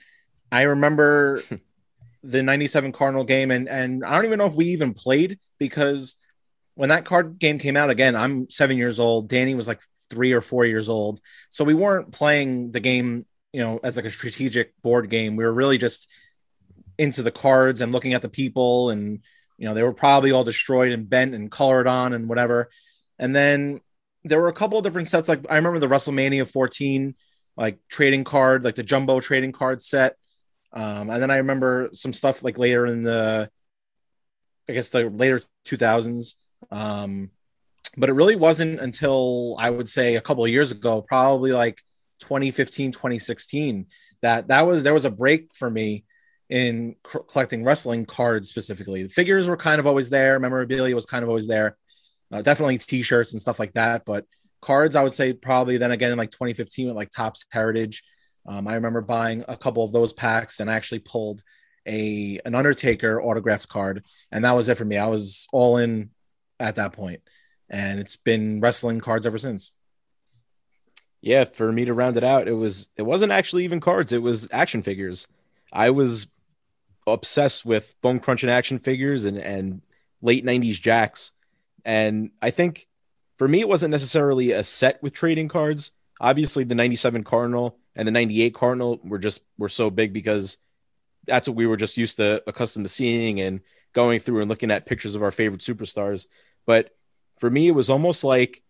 [0.52, 1.42] I remember
[2.24, 6.16] the 97 Cardinal game and and I don't even know if we even played because
[6.76, 10.32] when that card game came out again, I'm 7 years old, Danny was like 3
[10.34, 11.20] or 4 years old.
[11.50, 13.26] So we weren't playing the game
[13.58, 15.36] you know, as like a strategic board game.
[15.36, 16.08] We were really just
[17.00, 19.24] into the cards and looking at the people and
[19.58, 22.70] you know, they were probably all destroyed and bent and colored on and whatever.
[23.18, 23.82] And then
[24.24, 25.28] there were a couple of different sets.
[25.28, 27.16] Like I remember the WrestleMania 14,
[27.56, 30.18] like trading card, like the jumbo trading card set.
[30.72, 33.50] Um, and then I remember some stuff like later in the,
[34.70, 36.36] I guess the later 2000s.
[36.70, 37.32] Um,
[37.98, 41.82] but it really wasn't until I would say a couple of years ago, probably like
[42.20, 43.88] 2015 2016
[44.22, 46.06] that that was there was a break for me
[46.50, 49.04] in c- collecting wrestling cards specifically.
[49.04, 51.78] The figures were kind of always there memorabilia was kind of always there
[52.32, 54.26] uh, definitely t-shirts and stuff like that but
[54.62, 58.04] cards i would say probably then again in like 2015 with like Topps heritage
[58.48, 61.44] um, i remember buying a couple of those packs and I actually pulled
[61.88, 64.98] a an undertaker autographed card and that was it for me.
[64.98, 66.12] I was all in
[66.60, 67.22] at that point
[67.70, 69.72] and it's been wrestling cards ever since
[71.28, 74.22] yeah, for me to round it out, it was it wasn't actually even cards, it
[74.22, 75.28] was action figures.
[75.74, 76.28] I was
[77.06, 79.82] obsessed with bone crunching action figures and and
[80.22, 81.32] late 90s Jakks.
[81.84, 82.88] And I think
[83.38, 85.92] for me it wasn't necessarily a set with trading cards.
[86.22, 90.58] Obviously the 97 Cardinal and the 98 Cardinal were just were so big because
[91.26, 93.60] that's what we were just used to accustomed to seeing and
[93.92, 96.26] going through and looking at pictures of our favorite superstars.
[96.66, 96.96] But
[97.38, 98.64] for me it was almost like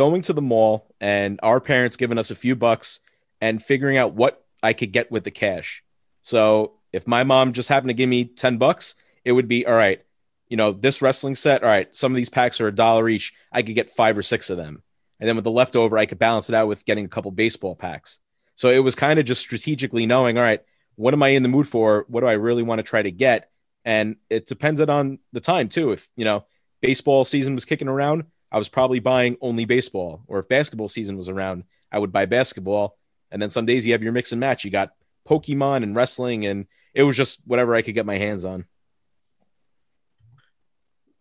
[0.00, 3.00] going to the mall and our parents giving us a few bucks
[3.38, 5.84] and figuring out what I could get with the cash.
[6.22, 8.94] So if my mom just happened to give me 10 bucks,
[9.26, 10.00] it would be all right,
[10.48, 13.34] you know, this wrestling set, all right, some of these packs are a dollar each.
[13.52, 14.82] I could get five or six of them.
[15.18, 17.76] And then with the leftover, I could balance it out with getting a couple baseball
[17.76, 18.20] packs.
[18.54, 20.62] So it was kind of just strategically knowing, all right,
[20.94, 22.06] what am I in the mood for?
[22.08, 23.50] What do I really want to try to get?
[23.84, 25.92] And it depended on the time too.
[25.92, 26.46] If, you know,
[26.80, 30.22] baseball season was kicking around, I was probably buying only baseball.
[30.26, 32.96] Or if basketball season was around, I would buy basketball.
[33.30, 34.64] And then some days you have your mix and match.
[34.64, 34.92] You got
[35.28, 38.64] Pokemon and wrestling, and it was just whatever I could get my hands on.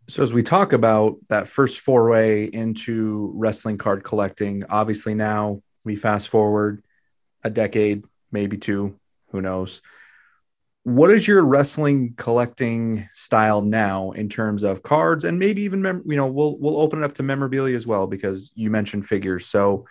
[0.07, 5.95] So, as we talk about that first foray into wrestling card collecting, obviously now we
[5.95, 6.83] fast forward
[7.43, 9.83] a decade, maybe two, who knows.
[10.95, 16.03] What is your wrestling collecting style now in terms of cards and maybe even mem-
[16.05, 19.45] you know we'll we'll open it up to memorabilia as well because you mentioned figures.
[19.45, 19.85] So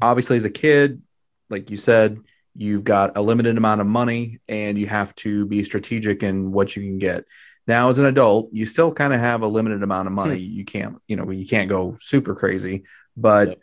[0.00, 1.02] obviously as a kid
[1.50, 2.18] like you said
[2.54, 6.74] you've got a limited amount of money and you have to be strategic in what
[6.76, 7.24] you can get.
[7.66, 10.38] Now as an adult you still kind of have a limited amount of money.
[10.46, 10.52] Hmm.
[10.52, 12.84] You can't you know you can't go super crazy
[13.16, 13.58] but Yep.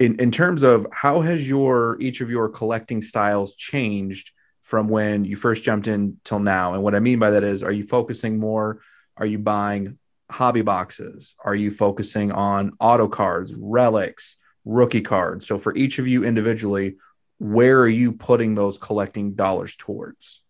[0.00, 4.32] in, in terms of how has your each of your collecting styles changed
[4.66, 6.74] from when you first jumped in till now?
[6.74, 8.80] And what i mean by that is are you focusing more
[9.16, 9.98] are you buying
[10.28, 11.36] hobby boxes?
[11.44, 15.46] Are you focusing on auto cards relics rookie cards?
[15.46, 16.96] So for each of you individually
[17.38, 20.42] where are you putting those collecting dollars towards?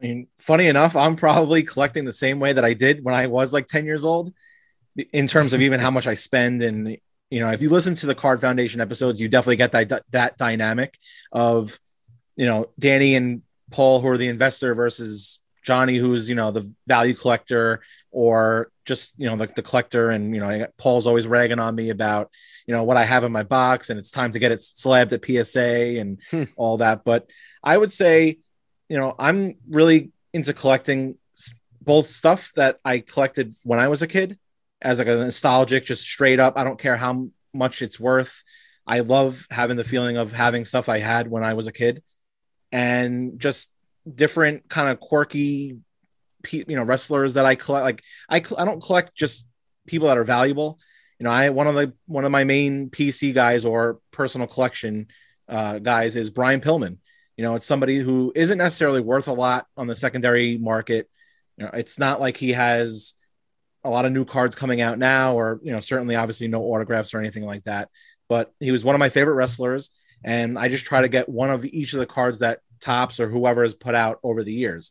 [0.00, 3.26] I mean, funny enough, I'm probably collecting the same way that I did when I
[3.26, 4.32] was like 10 years old
[5.12, 6.62] in terms of even how much I spend.
[6.62, 6.96] And,
[7.30, 10.38] you know, if you listen to the Card Foundation episodes, you definitely get that, that
[10.38, 10.98] dynamic
[11.32, 11.78] of,
[12.36, 16.72] you know, Danny and Paul, who are the investor versus Johnny, who's, you know, the
[16.86, 17.80] value collector
[18.12, 20.10] or just, you know, like the collector.
[20.10, 22.30] And, you know, Paul's always ragging on me about,
[22.66, 25.12] you know, what I have in my box and it's time to get it slabbed
[25.12, 26.44] at PSA and Hmm.
[26.56, 27.04] all that.
[27.04, 27.28] But
[27.64, 28.38] I would say,
[28.88, 31.16] you know, I'm really into collecting
[31.80, 34.38] both stuff that I collected when I was a kid
[34.82, 36.54] as like a nostalgic, just straight up.
[36.56, 38.42] I don't care how much it's worth.
[38.86, 42.02] I love having the feeling of having stuff I had when I was a kid
[42.72, 43.70] and just
[44.08, 45.78] different kind of quirky,
[46.52, 47.84] you know, wrestlers that I collect.
[47.84, 49.48] Like I, I don't collect just
[49.86, 50.78] people that are valuable.
[51.18, 55.08] You know, I, one of the, one of my main PC guys or personal collection
[55.48, 56.98] uh, guys is Brian Pillman.
[57.36, 61.08] You know, it's somebody who isn't necessarily worth a lot on the secondary market.
[61.56, 63.14] You know, it's not like he has
[63.84, 67.14] a lot of new cards coming out now, or you know, certainly obviously no autographs
[67.14, 67.88] or anything like that.
[68.28, 69.90] But he was one of my favorite wrestlers,
[70.26, 73.28] and I just try to get one of each of the cards that Topps or
[73.28, 74.90] whoever has put out over the years.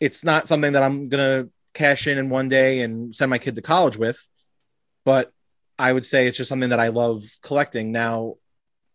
[0.00, 3.56] It's not something that I'm gonna cash in in one day and send my kid
[3.56, 4.26] to college with,
[5.04, 5.32] but
[5.76, 7.90] I would say it's just something that I love collecting.
[7.90, 8.36] Now,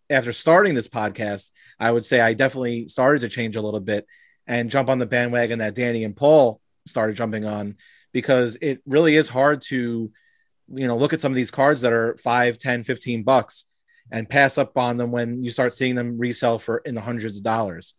[0.09, 4.07] after starting this podcast, I would say I definitely started to change a little bit
[4.47, 7.75] and jump on the bandwagon that Danny and Paul started jumping on
[8.13, 10.09] because it really is hard to,
[10.73, 13.65] you know, look at some of these cards that are 5, 10, 15 bucks
[14.11, 17.37] and pass up on them when you start seeing them resell for in the hundreds
[17.37, 17.93] of dollars.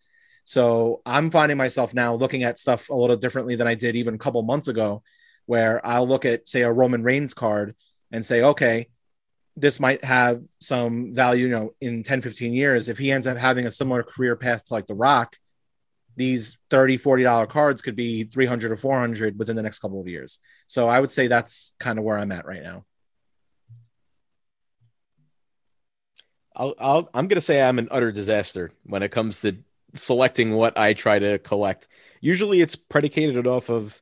[0.45, 4.15] So I'm finding myself now looking at stuff a little differently than I did even
[4.15, 5.03] a couple months ago,
[5.47, 7.77] where I'll look at, say, a Roman Reigns card
[8.11, 8.89] and say, okay,
[9.57, 12.89] this might have some value, you know, in 10, 15 years.
[12.89, 15.37] If he ends up having a similar career path to like The Rock,
[16.17, 20.09] these 30, 40 dollar cards could be 300 or 400 within the next couple of
[20.09, 20.39] years.
[20.67, 22.85] So I would say that's kind of where I'm at right now.
[26.57, 29.57] I'll, I'll, I'm to say I'm an utter disaster when it comes to
[29.95, 31.89] selecting what I try to collect.
[32.21, 34.01] Usually it's predicated off of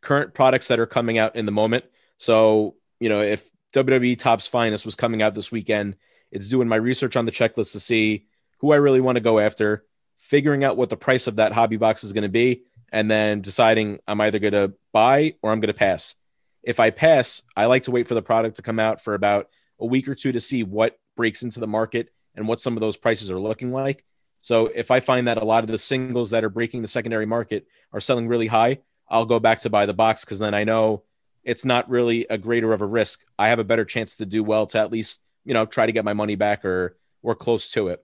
[0.00, 1.84] current products that are coming out in the moment.
[2.16, 5.96] So, you know, if WWE Topps Finest was coming out this weekend,
[6.30, 8.26] it's doing my research on the checklist to see
[8.58, 9.84] who I really want to go after,
[10.16, 13.40] figuring out what the price of that hobby box is going to be, and then
[13.40, 16.14] deciding I'm either going to buy or I'm going to pass.
[16.62, 19.48] If I pass, I like to wait for the product to come out for about
[19.78, 22.80] a week or two to see what breaks into the market and what some of
[22.80, 24.06] those prices are looking like.
[24.38, 27.26] So if I find that a lot of the singles that are breaking the secondary
[27.26, 30.64] market are selling really high, I'll go back to buy the box because then I
[30.64, 31.02] know
[31.44, 33.26] it's not really a greater of a risk.
[33.38, 35.92] I have a better chance to do well to at least, you know, try to
[35.92, 38.02] get my money back or or close to it.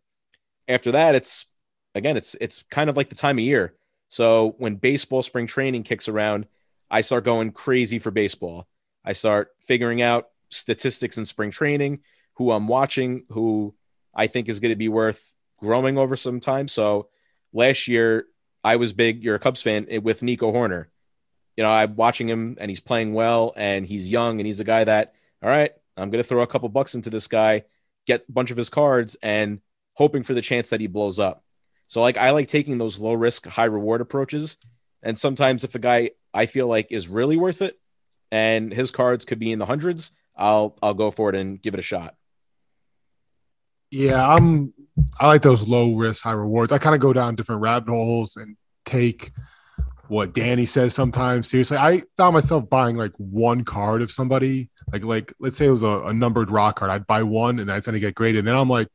[0.68, 1.46] After that, it's
[1.94, 3.72] again, it's it's kind of like the time of year.
[4.08, 6.48] So when baseball spring training kicks around,
[6.90, 8.68] I start going crazy for baseball.
[9.02, 12.00] I start figuring out statistics in spring training,
[12.36, 13.74] who I'm watching, who
[14.14, 16.68] I think is going to be worth growing over some time.
[16.68, 17.08] So
[17.52, 18.26] last year,
[18.62, 19.22] I was big.
[19.22, 20.86] You're a Cubs fan eh, with Nico Hoerner.
[21.56, 24.64] You know, I'm watching him and he's playing well and he's young and he's a
[24.64, 27.64] guy that, all right, I'm going to throw a couple bucks into this guy,
[28.06, 29.60] get a bunch of his cards and
[29.94, 31.42] hoping for the chance that he blows up.
[31.86, 34.58] So, like, I like taking those low risk, high reward approaches.
[35.02, 37.78] And sometimes if a guy I feel like is really worth it
[38.30, 41.74] and his cards could be in the hundreds, I'll I'll go for it and give
[41.74, 42.16] it a shot.
[43.96, 44.74] Yeah, I'm.
[45.18, 46.70] I like those low risk, high rewards.
[46.70, 49.32] I kind of go down different rabbit holes and take
[50.08, 51.78] what Danny says sometimes seriously.
[51.78, 55.82] I found myself buying like one card of somebody, like like let's say it was
[55.82, 56.90] a, a numbered rock card.
[56.90, 58.40] I'd buy one and that's gonna get graded.
[58.40, 58.88] And then I'm like,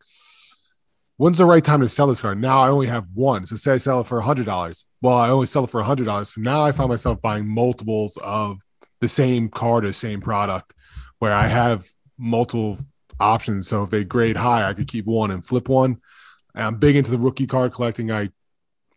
[1.18, 2.40] when's the right time to sell this card?
[2.40, 3.48] Now I only have one.
[3.48, 4.86] So say I sell it for a hundred dollars.
[5.02, 6.34] Well, I only sell it for a hundred dollars.
[6.34, 8.60] So now I find myself buying multiples of
[9.00, 10.74] the same card or same product
[11.18, 11.88] where I have
[12.20, 12.78] multiple
[13.22, 13.68] options.
[13.68, 15.98] So if they grade high, I could keep one and flip one.
[16.56, 18.12] And I'm big into the rookie card collecting.
[18.12, 18.30] I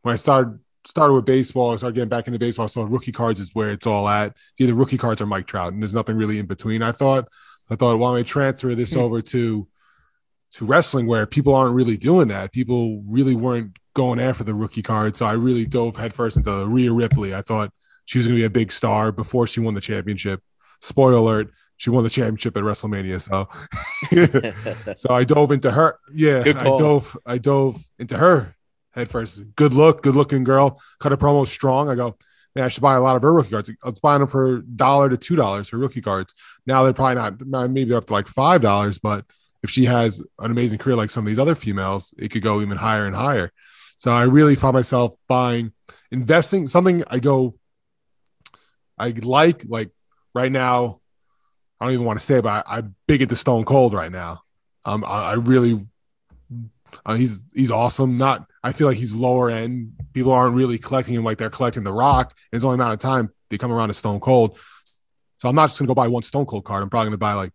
[0.02, 2.68] when I started started with baseball, I started getting back into baseball.
[2.68, 4.36] So rookie cards is where it's all at.
[4.58, 6.82] Either rookie cards or Mike Trout, and there's nothing really in between.
[6.82, 7.28] I thought.
[7.70, 9.00] I thought, why don't we transfer this Hmm.
[9.00, 9.66] over to
[10.52, 12.52] to wrestling where people aren't really doing that.
[12.52, 15.16] People really weren't going after the rookie card.
[15.16, 17.34] So I really dove headfirst into Rhea Ripley.
[17.34, 17.72] I thought
[18.04, 20.42] she was going to be a big star before she won the championship.
[20.80, 23.20] Spoiler alert, she won the championship at WrestleMania.
[23.20, 23.48] So
[24.94, 25.98] so I dove into her.
[26.12, 28.56] Yeah, I dove I dove into her
[28.92, 29.42] headfirst.
[29.56, 30.80] Good look, good looking girl.
[31.00, 31.88] Cut a promo strong.
[31.88, 32.16] I go,
[32.54, 33.70] man, I should buy a lot of her rookie cards.
[33.82, 36.34] I was buying them for dollar to two dollars for rookie cards.
[36.66, 39.24] Now they're probably not maybe they're up to like five dollars, but
[39.62, 42.60] if she has an amazing career like some of these other females, it could go
[42.60, 43.50] even higher and higher.
[43.96, 45.72] So I really found myself buying,
[46.10, 47.04] investing something.
[47.06, 47.54] I go,
[48.98, 49.90] I like like
[50.34, 51.00] right now.
[51.80, 54.42] I don't even want to say, but I, I'm big into Stone Cold right now.
[54.84, 55.86] Um, I, I really,
[57.04, 58.16] uh, he's he's awesome.
[58.16, 59.92] Not, I feel like he's lower end.
[60.12, 62.36] People aren't really collecting him like they're collecting The Rock.
[62.52, 64.58] It's only amount of time they come around to Stone Cold.
[65.38, 66.82] So I'm not just gonna go buy one Stone Cold card.
[66.82, 67.52] I'm probably gonna buy like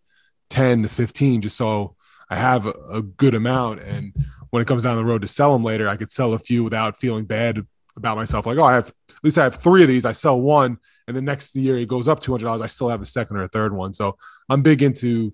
[0.49, 1.95] 10 to 15 just so
[2.29, 3.81] I have a, a good amount.
[3.81, 4.13] And
[4.49, 6.63] when it comes down the road to sell them later, I could sell a few
[6.63, 8.45] without feeling bad about myself.
[8.45, 10.05] Like, oh, I have at least I have three of these.
[10.05, 10.77] I sell one,
[11.09, 12.61] and the next year it goes up two hundred dollars.
[12.61, 13.93] I still have the second or a third one.
[13.93, 14.15] So
[14.47, 15.33] I'm big into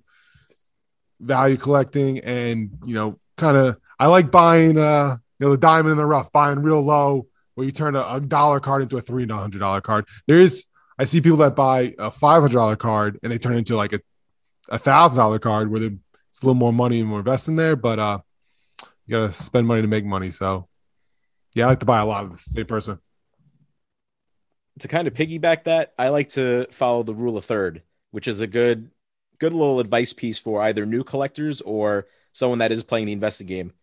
[1.20, 5.92] value collecting, and you know, kind of I like buying uh you know the diamond
[5.92, 9.02] in the rough, buying real low where you turn a, a dollar card into a
[9.02, 10.06] three hundred dollar card.
[10.28, 10.66] There is
[10.98, 13.76] I see people that buy a five hundred dollar card and they turn it into
[13.76, 14.00] like a
[14.70, 18.00] a thousand dollar card where it's a little more money and more investing there, but
[18.00, 18.20] uh
[19.06, 20.32] you gotta spend money to make money.
[20.32, 20.70] So
[21.54, 23.00] yeah, I like to buy a lot of the same person.
[24.80, 28.42] To kind of piggyback that, I like to follow the rule of third, which is
[28.42, 28.92] a good
[29.40, 33.48] good little advice piece for either new collectors or someone that is playing the investing
[33.48, 33.74] game.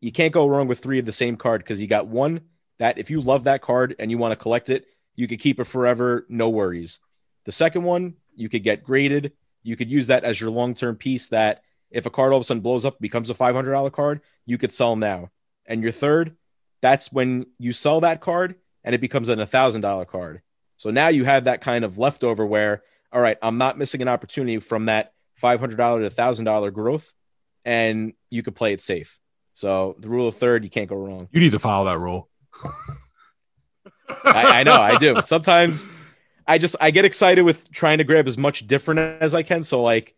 [0.00, 2.40] You can't go wrong with three of the same card because you got one
[2.78, 5.60] that if you love that card and you want to collect it, you could keep
[5.60, 6.98] it forever, no worries.
[7.44, 9.32] The second one, you could get graded.
[9.62, 12.44] You could use that as your long-term piece that if a card all of a
[12.44, 15.30] sudden blows up, becomes a $500 card, you could sell now.
[15.64, 16.36] And your third,
[16.82, 20.40] that's when you sell that card and it becomes an $1,000 card.
[20.76, 24.08] So now you have that kind of leftover where, all right, I'm not missing an
[24.08, 27.12] opportunity from that $500 to $1,000 growth,
[27.64, 29.18] and you could play it safe.
[29.52, 31.28] So the rule of third, you can't go wrong.
[31.32, 32.28] You need to follow that rule.
[34.24, 35.20] I, I know I do.
[35.20, 35.86] Sometimes
[36.46, 39.62] I just I get excited with trying to grab as much different as I can.
[39.62, 40.14] So like,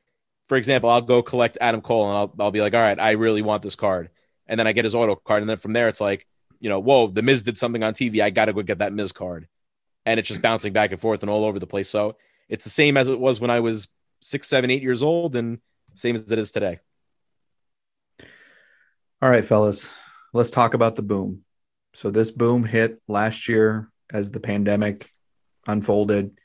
[0.48, 3.12] for example, I'll go collect Adam Cole and I'll I'll be like, all right, I
[3.12, 4.10] really want this card,
[4.46, 6.26] and then I get his auto card, and then from there it's like,
[6.60, 8.22] you know, whoa, the Miz did something on TV.
[8.22, 9.48] I got to go get that Miz card,
[10.06, 11.88] and it's just bouncing back and forth and all over the place.
[11.88, 12.16] So
[12.48, 13.88] it's the same as it was when I was
[14.20, 15.58] six, seven, eight years old, and
[15.94, 16.80] same as it is today.
[19.20, 19.98] All right, fellas,
[20.32, 21.42] let's talk about the boom.
[21.94, 25.10] So this boom hit last year as the pandemic
[25.66, 26.38] unfolded.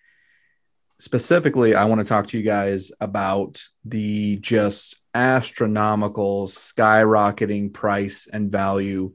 [1.00, 8.52] Specifically, I want to talk to you guys about the just astronomical skyrocketing price and
[8.52, 9.14] value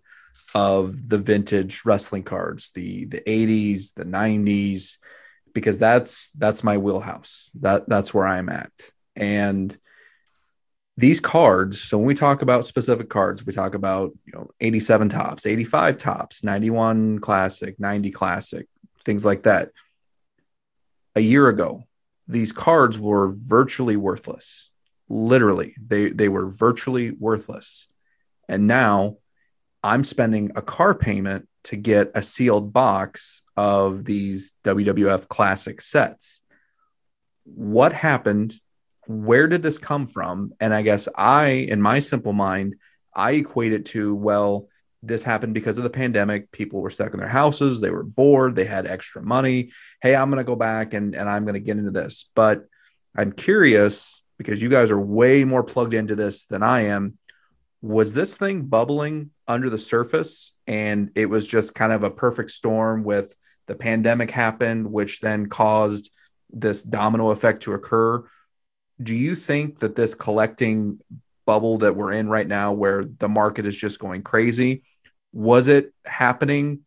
[0.55, 4.99] of the vintage wrestling cards, the the 80s, the 90s,
[5.53, 7.51] because that's that's my wheelhouse.
[7.61, 8.73] That that's where I'm at.
[9.17, 9.77] And
[10.99, 15.09] these cards so when we talk about specific cards we talk about you know 87
[15.09, 18.67] Topps 85 Topps 91 classic 90 classic
[19.05, 19.71] things like that
[21.15, 21.85] a year ago
[22.27, 24.71] these cards were virtually worthless
[25.09, 27.87] literally they they were virtually worthless
[28.49, 29.19] and now
[29.89, 36.43] i'm spending a car payment to get a sealed box of these wwf classic sets
[37.45, 38.55] what happened
[39.09, 40.53] where did this come from?
[40.61, 42.77] And I guess I, in my simple mind,
[43.15, 44.69] I equate it to, well,
[45.03, 46.53] this happened because of the pandemic.
[46.53, 49.71] People were stuck in their houses, they were bored, they had extra money.
[50.03, 52.29] Hey, I'm going to go back and, and I'm going to get into this.
[52.35, 52.67] But
[53.17, 57.17] I'm curious because you guys are way more plugged into this than I am.
[57.81, 62.51] Was this thing bubbling under the surface and it was just kind of a perfect
[62.51, 63.35] storm with
[63.67, 66.11] the pandemic happened, which then caused
[66.51, 68.25] this domino effect to occur?
[69.01, 70.99] do you think that this collecting
[71.47, 74.83] bubble that we're in right now where the market is just going crazy
[75.33, 76.81] was it happening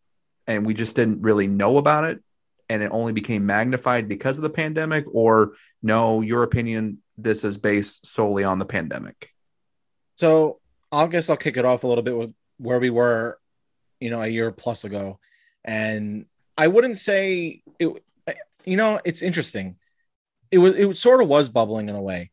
[0.48, 2.22] and we just didn't really know about it
[2.70, 7.58] and it only became magnified because of the pandemic or no your opinion this is
[7.58, 9.30] based solely on the pandemic
[10.16, 10.60] So
[10.92, 13.40] I guess I'll kick it off a little bit with where we were,
[14.00, 15.20] you know, a year plus ago.
[15.64, 16.26] And
[16.58, 18.04] I wouldn't say it,
[18.66, 19.78] you know, it's interesting.
[20.52, 22.32] It was, it sort of was bubbling in a way.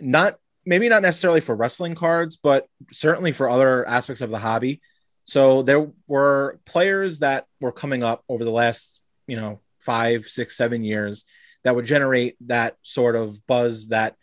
[0.00, 0.36] Not,
[0.66, 4.80] maybe not necessarily for wrestling cards, but certainly for other aspects of the hobby.
[5.24, 10.56] So there were players that were coming up over the last, you know, five, six,
[10.56, 11.24] seven years
[11.62, 14.16] that would generate that sort of buzz that,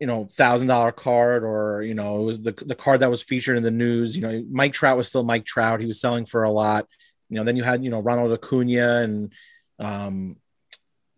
[0.00, 3.22] you know, thousand dollar card or, you know, it was the, the card that was
[3.22, 4.16] featured in the news.
[4.16, 5.80] You know, Mike Trout was still Mike Trout.
[5.80, 6.86] He was selling for a lot.
[7.28, 9.32] You know, then you had, you know, Ronald Acuna and
[9.78, 10.36] um,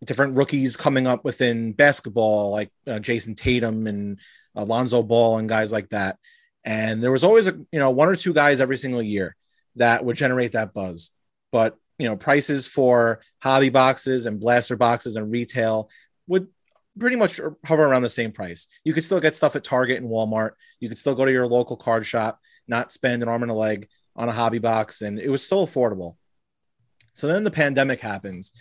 [0.04, 4.18] different rookies coming up within basketball, like uh, Jayson Tatum and
[4.54, 6.18] Alonzo Ball and guys like that.
[6.64, 9.36] And there was always a you know one or two guys every single year
[9.76, 11.12] that would generate that buzz.
[11.52, 15.88] But you know prices for hobby boxes and blaster boxes and retail
[16.26, 16.48] would
[16.98, 18.66] pretty much hover around the same price.
[18.84, 20.52] You could still get stuff at Target and Walmart.
[20.80, 23.54] You could still go to your local card shop, not spend an arm and a
[23.54, 26.16] leg on a hobby box, and it was still affordable.
[27.14, 28.52] So then the pandemic happens,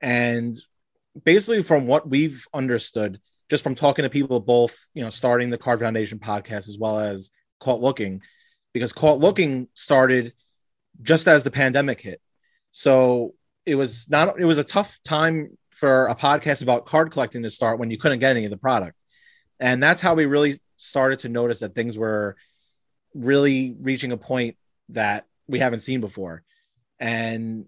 [0.00, 0.58] and
[1.24, 3.20] basically, from what we've understood,
[3.50, 6.98] just from talking to people both, you know, starting the Card Foundation podcast as well
[6.98, 7.30] as
[7.60, 8.22] Caught Looking,
[8.72, 10.32] because Caught Looking started
[11.02, 12.20] just as the pandemic hit.
[12.72, 13.34] So
[13.66, 17.50] it was not it was a tough time for a podcast about card collecting to
[17.50, 19.02] start when you couldn't get any of the product.
[19.60, 22.36] And that's how we really started to notice that things were
[23.14, 24.56] really reaching a point
[24.90, 26.42] that we haven't seen before.
[26.98, 27.66] And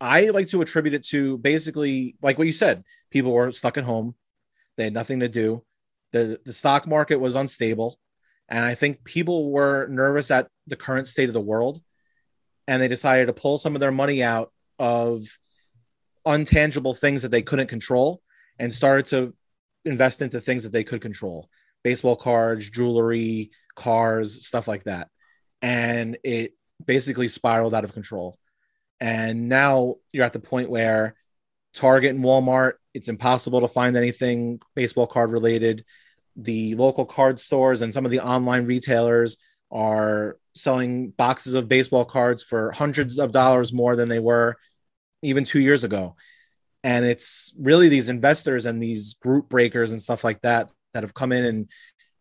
[0.00, 3.84] I like to attribute it to basically like what you said, people were stuck at
[3.84, 4.14] home
[4.80, 5.62] they had nothing to do.
[6.12, 7.98] The, the stock market was unstable.
[8.48, 11.82] And I think people were nervous at the current state of the world.
[12.66, 15.38] And they decided to pull some of their money out of
[16.26, 18.22] untangible things that they couldn't control
[18.58, 19.34] and started to
[19.84, 21.48] invest into things that they could control
[21.82, 25.08] baseball cards, jewelry, cars, stuff like that.
[25.62, 26.52] And it
[26.84, 28.38] basically spiraled out of control.
[29.00, 31.14] And now you're at the point where
[31.74, 35.84] Target and Walmart it's impossible to find anything baseball card related.
[36.36, 39.38] The local card stores and some of the online retailers
[39.70, 44.56] are selling boxes of baseball cards for hundreds of dollars more than they were
[45.22, 46.16] even two years ago.
[46.82, 51.14] And it's really these investors and these group breakers and stuff like that that have
[51.14, 51.68] come in and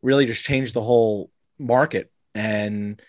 [0.02, 2.12] really just changed the whole market.
[2.36, 3.02] And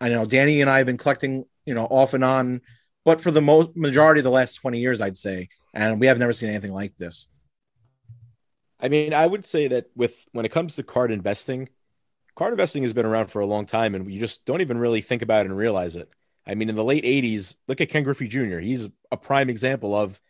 [0.00, 2.60] I know Danny and I have been collecting, you know, off and on,
[3.04, 6.18] but for the most majority of the last 20 years, I'd say and we have
[6.18, 7.28] never seen anything like this.
[8.80, 11.68] I mean, I would say that with when it comes to card investing,
[12.36, 15.00] card investing has been around for a long time, and you just don't even really
[15.00, 16.08] think about it and realize it.
[16.46, 18.58] I mean, in the late '80s, look at Ken Griffey Jr.
[18.58, 20.20] He's a prime example of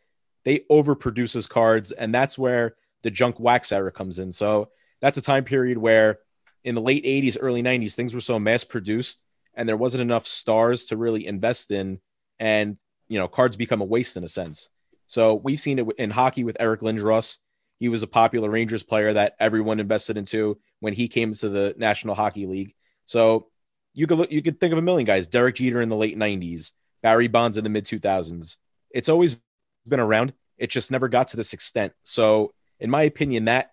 [0.44, 4.32] they overproduce his cards, and that's where the junk wax era comes in.
[4.32, 6.18] So that's a time period where,
[6.62, 9.22] in the late '80s, early '90s, things were so mass produced,
[9.54, 12.00] and there wasn't enough stars to really invest in,
[12.38, 12.76] and
[13.08, 14.68] you know, cards become a waste in a sense.
[15.06, 17.38] So we've seen it in hockey with Eric Lindros.
[17.78, 21.74] He was a popular Rangers player that everyone invested into when he came to the
[21.76, 22.74] National Hockey League.
[23.04, 23.48] So
[23.94, 25.26] you could look, you could think of a million guys.
[25.26, 26.72] Derek Jeter in the late '90s,
[27.02, 28.56] Barry Bonds in the mid 2000s.
[28.90, 29.40] It's always
[29.86, 30.32] been around.
[30.58, 31.92] It just never got to this extent.
[32.02, 33.72] So, in my opinion, that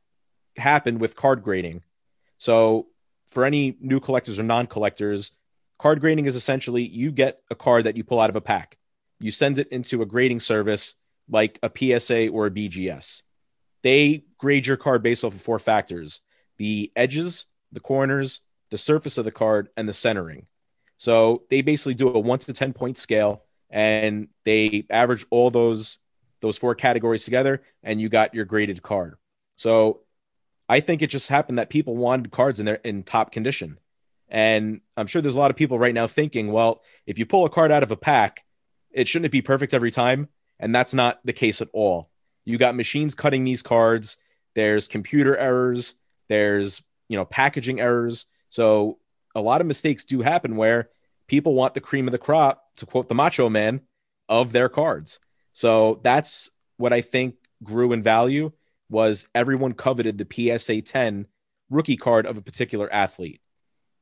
[0.57, 1.83] happened with card grading.
[2.37, 2.87] So,
[3.27, 5.31] for any new collectors or non-collectors,
[5.79, 8.77] card grading is essentially you get a card that you pull out of a pack.
[9.19, 10.95] You send it into a grading service
[11.29, 13.21] like a PSA or a BGS.
[13.83, 16.21] They grade your card based off of four factors
[16.57, 18.41] the edges, the corners,
[18.71, 20.47] the surface of the card, and the centering.
[20.97, 25.97] So they basically do a one to 10 point scale and they average all those
[26.41, 29.15] those four categories together and you got your graded card.
[29.55, 30.01] So
[30.67, 33.77] I think it just happened that people wanted cards in their in top condition.
[34.29, 37.45] And I'm sure there's a lot of people right now thinking, well, if you pull
[37.45, 38.45] a card out of a pack,
[38.91, 40.29] it shouldn't be perfect every time.
[40.59, 42.09] And that's not the case at all.
[42.45, 44.17] You got machines cutting these cards.
[44.55, 45.95] There's computer errors.
[46.29, 48.27] There's, you know, packaging errors.
[48.51, 48.99] So
[49.33, 50.89] a lot of mistakes do happen where
[51.27, 53.81] people want the cream of the crop, to quote the macho man,
[54.29, 55.19] of their cards.
[55.53, 58.51] So that's what I think grew in value
[58.89, 61.25] was everyone coveted the PSA 10
[61.71, 63.41] rookie card of a particular athlete.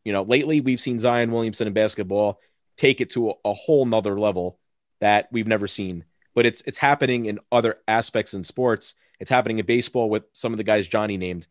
[0.03, 2.41] You know, lately we've seen Zion Williamson in basketball
[2.75, 4.59] take it to a, a whole nother level
[4.99, 6.03] that we've never seen
[6.39, 8.95] but it's it's happening in other aspects in sports.
[9.19, 11.47] It's happening in baseball with some of the guys Johnny named.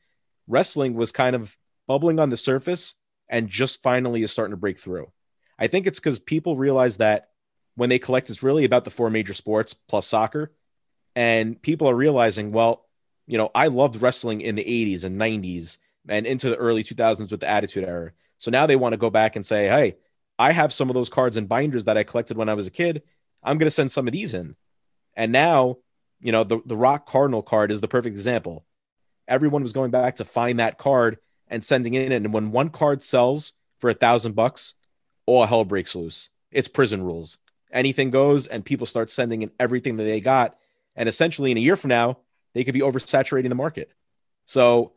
[0.46, 1.56] Wrestling was kind of
[1.88, 2.94] bubbling on the surface
[3.28, 5.10] and just finally is starting to break through.
[5.58, 7.30] I think it's because people realize that
[7.74, 10.52] when they collect, it's really about the four major sports plus soccer.
[11.16, 12.86] And people are realizing, well,
[13.26, 15.78] you know, I loved wrestling in the 80s and 90s
[16.08, 18.12] and into the early 2000s with the Attitude Era.
[18.38, 19.96] So now they want to go back and say, hey,
[20.38, 22.72] I have some of those cards and binders that I collected when I was a
[22.72, 23.02] kid.
[23.42, 24.54] I'm going to send some of these in.
[25.14, 25.78] And now,
[26.20, 28.64] you know, the, the Rock Cardinal card is the perfect example.
[29.26, 31.18] Everyone was going back to find that card
[31.48, 32.24] and sending it in.
[32.24, 34.74] And when one card sells for a thousand bucks,
[35.26, 36.30] all hell breaks loose.
[36.50, 37.38] It's prison rules.
[37.70, 40.56] Anything goes, and people start sending in everything that they got.
[40.96, 42.18] And essentially, in a year from now,
[42.54, 43.92] they could be oversaturating the market.
[44.46, 44.92] So,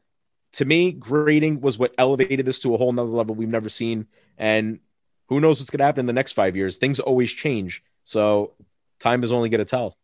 [0.54, 4.08] to me, grading was what elevated this to a whole nother level we've never seen.
[4.38, 4.80] And
[5.28, 6.78] who knows what's going to happen in the next five years?
[6.78, 7.84] Things always change.
[8.06, 8.54] So,
[9.00, 9.98] time is only going to tell.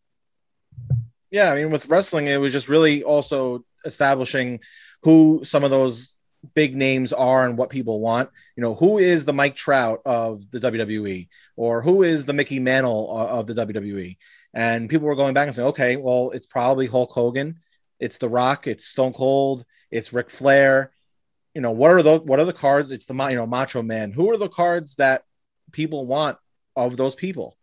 [1.32, 4.60] Yeah, I mean, with wrestling, it was just really also establishing
[5.04, 6.17] who some of those
[6.54, 8.30] big names are and what people want.
[8.56, 12.60] You know, who is the Mike Trout of the WWE or who is the Mickey
[12.60, 14.18] Mantle uh, of the WWE?
[14.54, 17.60] And people were going back and saying, okay, well, it's probably Hulk Hogan,
[18.00, 20.92] it's The Rock, it's Stone Cold, it's Ric Flair.
[21.54, 22.92] You know, what are the what are the cards?
[22.92, 24.12] It's the you know Macho Man.
[24.12, 25.24] Who are the cards that
[25.72, 26.38] people want
[26.76, 27.58] of those people?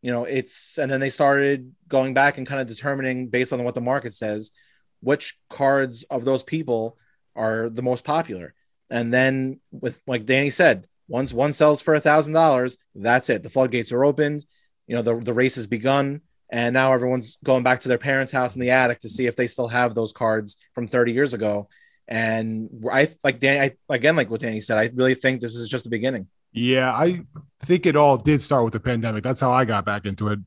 [0.00, 3.62] You know, it's and then they started going back and kind of determining based on
[3.62, 4.50] what the market says
[5.02, 6.96] which cards of those people
[7.34, 8.54] are the most popular.
[8.90, 13.42] And then with like Danny said, once one sells for a thousand dollars, that's it.
[13.42, 14.44] The floodgates are opened.
[14.86, 16.20] You know, the, the race has begun.
[16.50, 19.36] And now everyone's going back to their parents' house in the attic to see if
[19.36, 21.68] they still have those cards from 30 years ago.
[22.06, 25.68] And I like Danny, I, again, like what Danny said, I really think this is
[25.68, 26.28] just the beginning.
[26.52, 27.22] Yeah, I
[27.64, 29.24] think it all did start with the pandemic.
[29.24, 30.40] That's how I got back into it.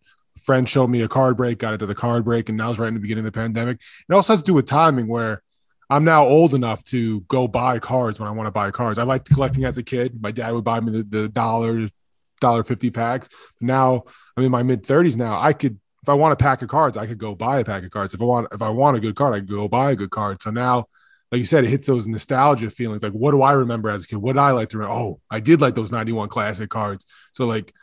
[0.43, 2.87] Friend showed me a card break, got into the card break, and now it's right
[2.87, 3.79] in the beginning of the pandemic.
[4.07, 5.41] It also has to do with timing where
[5.89, 8.97] I'm now old enough to go buy cards when I want to buy cards.
[8.97, 10.21] I liked collecting as a kid.
[10.21, 11.89] My dad would buy me the, the dollar,
[12.41, 13.29] dollar fifty packs.
[13.61, 14.03] Now
[14.35, 15.39] I'm in my mid 30s now.
[15.39, 17.83] I could, if I want a pack of cards, I could go buy a pack
[17.83, 18.13] of cards.
[18.13, 20.11] If I want, if I want a good card, I could go buy a good
[20.11, 20.41] card.
[20.41, 20.85] So now,
[21.31, 23.03] like you said, it hits those nostalgia feelings.
[23.03, 24.17] Like, what do I remember as a kid?
[24.17, 24.95] What did I like to remember?
[24.95, 27.05] Oh, I did like those 91 classic cards.
[27.33, 27.73] So like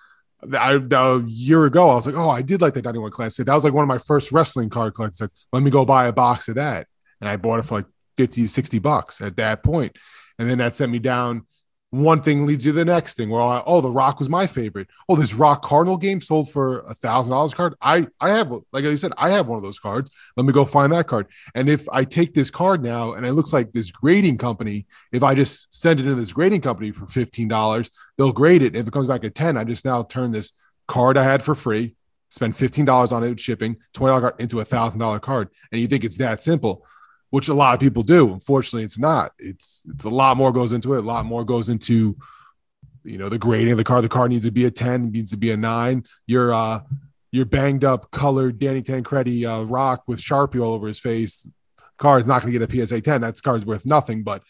[0.52, 3.46] I, a year ago, I was like, oh, I did like that 91 classic.
[3.46, 5.32] That was like one of my first wrestling card collections.
[5.52, 6.86] Let me go buy a box of that
[7.22, 7.86] and I bought it for like
[8.16, 9.96] 50, 60 bucks at that point.
[10.38, 11.46] And then that sent me down.
[11.90, 13.28] One thing leads you to the next thing.
[13.28, 14.88] Where I, oh, the Rock was my favorite.
[15.10, 17.74] Oh, this Rock Cardinal game sold for a thousand dollars card.
[17.82, 20.10] I I have like I said, I have one of those cards.
[20.34, 21.26] Let me go find that card.
[21.54, 25.22] And if I take this card now, and it looks like this grading company, if
[25.22, 28.74] I just send it to this grading company for fifteen dollars, they'll grade it.
[28.74, 30.50] If it comes back at ten, I just now turn this
[30.88, 31.94] card I had for free,
[32.30, 35.88] spend fifteen dollars on it shipping, twenty dollars into a thousand dollar card, and you
[35.88, 36.86] think it's that simple
[37.32, 38.30] which a lot of people do.
[38.30, 39.32] Unfortunately, it's not.
[39.38, 40.98] It's it's a lot more goes into it.
[40.98, 42.18] A lot more goes into
[43.04, 44.02] you know the grading of the car.
[44.02, 46.04] The car needs to be a ten, needs to be a nine.
[46.26, 46.82] Your uh
[47.30, 51.48] your banged up colored Danny Tancredi uh, rock with Sharpie all over his face.
[51.96, 53.22] Car is not going to get a PSA 10.
[53.22, 54.22] That car's worth nothing.
[54.22, 54.42] But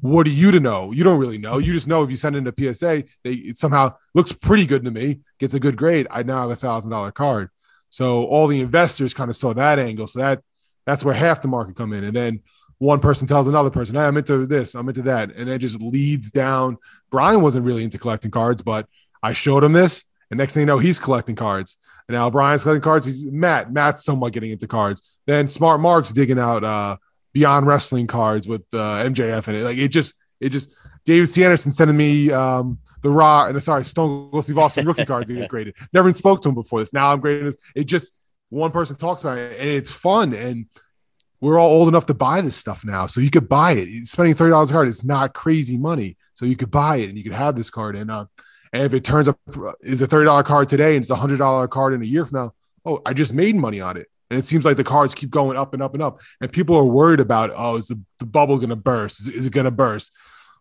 [0.00, 0.92] what are you to know?
[0.92, 1.58] You don't really know.
[1.58, 4.90] You just know if you send in a PSA, they somehow looks pretty good to
[4.90, 6.06] me, gets a good grade.
[6.10, 7.50] I now have a thousand dollar card.
[7.90, 10.06] So all the investors kind of saw that angle.
[10.06, 10.42] So that
[10.86, 12.04] that's where half the market come in.
[12.04, 12.40] And then
[12.78, 15.30] one person tells another person, hey, I'm into this, I'm into that.
[15.34, 16.78] And it just leads down.
[17.10, 18.86] Brian wasn't really into collecting cards, but
[19.22, 20.04] I showed him this.
[20.30, 21.76] And next thing you know, he's collecting cards.
[22.08, 23.06] And now Brian's collecting cards.
[23.06, 23.72] He's Matt.
[23.72, 25.16] Matt's somewhat getting into cards.
[25.26, 26.96] Then Smart Mark's digging out uh
[27.32, 29.62] beyond wrestling cards with uh, MJF in it.
[29.62, 30.70] Like it just, it just
[31.04, 31.44] David C.
[31.44, 35.48] Andersen sending me um, the Raw and sorry, Stone Cold Steve Austin rookie cards get
[35.48, 35.74] graded.
[35.92, 36.92] Never even spoke to him before this.
[36.92, 38.12] Now I'm grading It just
[38.52, 40.66] one person talks about it and it's fun and
[41.40, 44.06] we're all old enough to buy this stuff now so you could buy it.
[44.06, 47.24] Spending $30 a card is not crazy money so you could buy it and you
[47.24, 48.26] could have this card and uh
[48.74, 49.38] and if it turns up
[49.80, 52.54] is a $30 card today and it's a $100 card in a year from now
[52.84, 54.08] oh i just made money on it.
[54.30, 56.76] And it seems like the cards keep going up and up and up and people
[56.76, 59.20] are worried about oh is the, the bubble going to burst?
[59.20, 60.12] Is, is it going to burst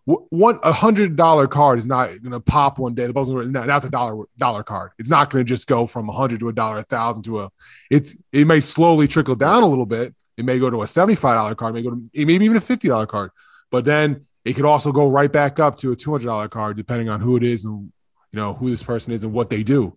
[0.06, 3.06] one a hundred dollar card is not going to pop one day.
[3.06, 4.92] The bubble's going to that's a dollar dollar card.
[4.98, 7.42] It's not going to just go from a hundred to a dollar, a thousand to
[7.42, 7.52] a.
[7.90, 10.16] It's it may slowly trickle down a little bit.
[10.38, 12.62] It may go to a seventy five dollar card, may go to maybe even a
[12.62, 13.32] fifty dollar card,
[13.70, 16.78] but then it could also go right back up to a two hundred dollar card
[16.78, 17.92] depending on who it is and
[18.32, 19.96] you know who this person is and what they do.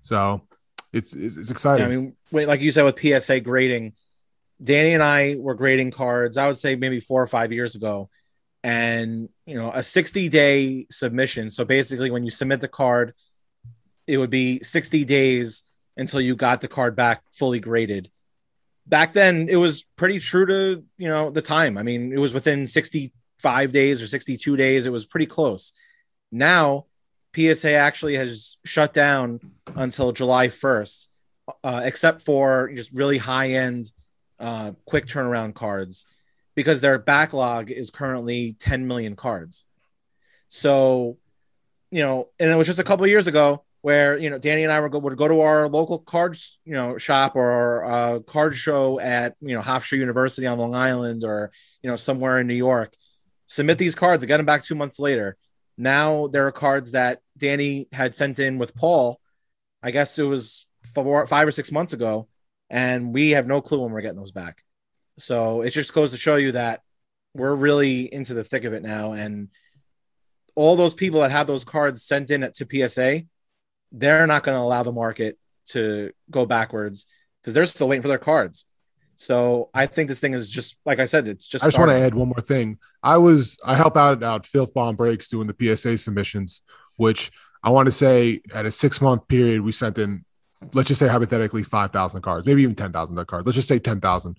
[0.00, 0.42] So
[0.92, 1.86] it's it's, it's exciting.
[1.86, 3.94] Yeah, I mean, wait, like you said with PSA grading,
[4.62, 6.36] Danny and I were grading cards.
[6.36, 8.10] I would say maybe four or five years ago
[8.62, 11.50] and you know a 60 day submission.
[11.50, 13.14] So basically when you submit the card
[14.06, 15.62] it would be 60 days
[15.96, 18.10] until you got the card back fully graded.
[18.86, 21.78] Back then it was pretty true to you know the time.
[21.78, 24.86] I mean it was within 65 days or 62 days.
[24.86, 25.72] It was pretty close.
[26.30, 26.86] Now
[27.34, 29.40] psa actually has shut down
[29.74, 31.06] until july 1st
[31.64, 33.90] uh, except for just really high end
[34.38, 36.06] uh, quick turnaround cards
[36.54, 39.64] because their backlog is currently 10 million cards.
[40.48, 41.18] So,
[41.90, 44.72] you know, and it was just a couple years ago where you know Danny and
[44.72, 48.56] I would go, would go to our local cards you know shop or uh, card
[48.56, 52.54] show at you know Hofstra University on Long Island or you know somewhere in New
[52.54, 52.94] York,
[53.46, 55.36] submit these cards, and get them back two months later.
[55.76, 59.20] Now there are cards that Danny had sent in with Paul.
[59.82, 62.28] I guess it was four, five or six months ago,
[62.70, 64.62] and we have no clue when we're getting those back.
[65.18, 66.80] So it just goes to show you that
[67.34, 69.48] we're really into the thick of it now, and
[70.54, 73.22] all those people that have those cards sent in to PSA,
[73.90, 75.38] they're not going to allow the market
[75.68, 77.06] to go backwards
[77.40, 78.66] because they're still waiting for their cards.
[79.14, 81.64] So I think this thing is just like I said, it's just.
[81.64, 82.78] I just want to add one more thing.
[83.02, 86.62] I was I help out out Filth Bomb Breaks doing the PSA submissions,
[86.96, 87.30] which
[87.62, 90.24] I want to say at a six month period we sent in,
[90.74, 93.46] let's just say hypothetically five thousand cards, maybe even ten thousand cards.
[93.46, 94.38] Let's just say ten thousand.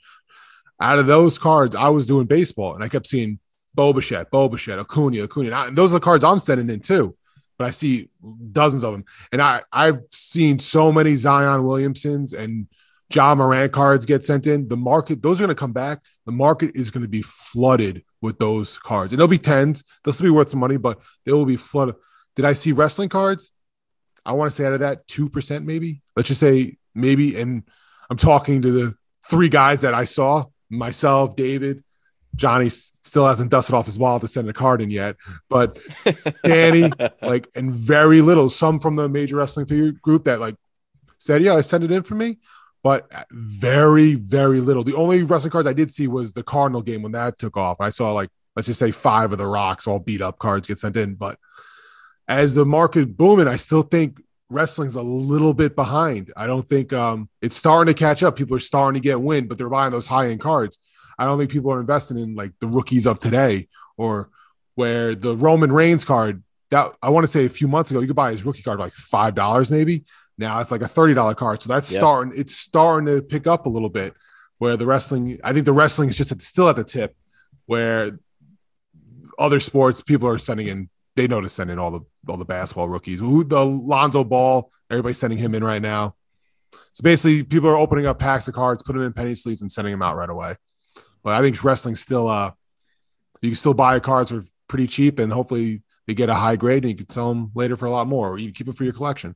[0.84, 3.40] Out of those cards, I was doing baseball, and I kept seeing
[3.74, 7.16] Bo Bichette, Boba Acuna, Acuna, and those are the cards I'm sending in too.
[7.58, 8.10] But I see
[8.52, 12.68] dozens of them, and I I've seen so many Zion Williamsons and
[13.14, 16.02] Ja Morant cards get sent in, the market, those are going to come back.
[16.26, 19.14] The market is going to be flooded with those cards.
[19.14, 19.84] And they'll be tens.
[20.04, 21.96] They'll still be worth some money, but they will be flooded.
[22.36, 23.52] Did I see wrestling cards?
[24.26, 26.02] I want to say out of that, 2% maybe.
[26.16, 27.40] Let's just say maybe.
[27.40, 27.64] And
[28.10, 28.96] I'm talking to the
[29.30, 30.46] three guys that I saw
[30.78, 31.84] myself, David,
[32.36, 35.16] Johnny still hasn't dusted off his wallet to send a card in yet,
[35.50, 35.78] but
[36.44, 40.56] Danny, like, and very little, some from the major wrestling figure group that like
[41.20, 42.40] said, Yeah, I sent it in for me
[42.84, 44.84] but uh, very, very little.
[44.84, 47.80] The only wrestling cards I did see was the Cardinal game when that took off.
[47.80, 50.80] I saw like, let's just say five of the rocks all beat up cards get
[50.80, 51.16] sent in.
[51.16, 51.40] But
[52.28, 54.22] as the market booming, I still think
[54.54, 56.32] wrestling's a little bit behind.
[56.38, 58.36] I don't think um, it's starting to catch up.
[58.36, 60.78] People are starting to get wind, but they're buying those high end cards.
[61.18, 64.30] I don't think people are investing in like the rookies of today or
[64.76, 68.08] where the Roman Reigns card that I want to say a few months ago, you
[68.08, 70.06] could buy his rookie card like five dollars maybe.
[70.38, 71.62] Now it's like a $30 card.
[71.62, 74.16] So that's starting, it's starting to pick up a little bit
[74.58, 77.16] where the wrestling, I think the wrestling is just still at the tip
[77.68, 78.20] where
[79.38, 82.46] other sports people are sending in, they know to send in all the, all the
[82.46, 83.20] basketball rookies.
[83.20, 86.16] Who the Lonzo Ball, everybody's sending him in right now.
[86.92, 89.72] So basically people are opening up packs of cards, putting them in penny sleeves and
[89.72, 90.56] sending them out right away.
[91.24, 92.52] But I think wrestling still, uh,
[93.42, 96.84] you can still buy cards for pretty cheap and hopefully they get a high grade
[96.84, 98.84] and you can sell them later for a lot more or you keep it for
[98.84, 99.36] your collection.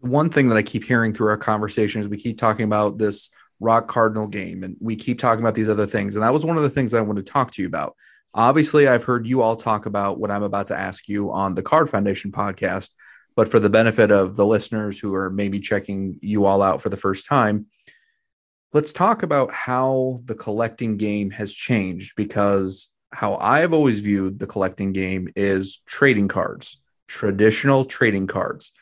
[0.00, 3.30] one thing that I keep hearing through our conversation is we keep talking about this
[3.60, 6.16] Rock Cardinal game and we keep talking about these other things.
[6.16, 7.94] And that was one of the things I wanted to talk to you about.
[8.32, 11.62] Obviously, I've heard you all talk about what I'm about to ask you on the
[11.62, 12.90] Card Foundation podcast.
[13.36, 16.88] But for the benefit of the listeners who are maybe checking you all out for
[16.88, 17.66] the first time,
[18.72, 24.46] let's talk about how the collecting game has changed because how I've always viewed the
[24.46, 28.72] collecting game is trading cards, traditional trading cards.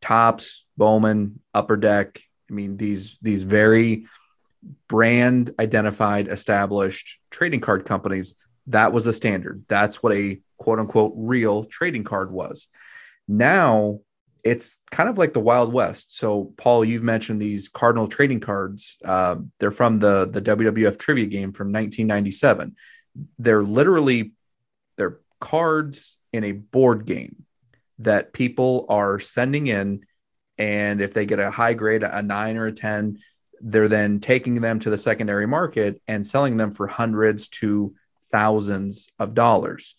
[0.00, 2.20] Topps, Bowman, Upper Deck.
[2.50, 4.06] I mean, these these very
[4.88, 8.34] brand identified, established trading card companies.
[8.68, 9.64] That was a standard.
[9.68, 12.68] That's what a quote unquote real trading card was.
[13.28, 14.00] Now
[14.44, 16.16] it's kind of like the Wild West.
[16.18, 18.98] So, Paul, you've mentioned these Cardinal trading cards.
[19.02, 22.76] Uh, they're from the the WWF trivia game from 1997.
[23.38, 24.32] They're literally
[24.96, 27.44] they're cards in a board game
[28.00, 30.04] that people are sending in.
[30.58, 33.18] And if they get a high grade, a nine or a 10,
[33.60, 37.94] they're then taking them to the secondary market and selling them for hundreds to
[38.34, 39.94] thousands of dollars.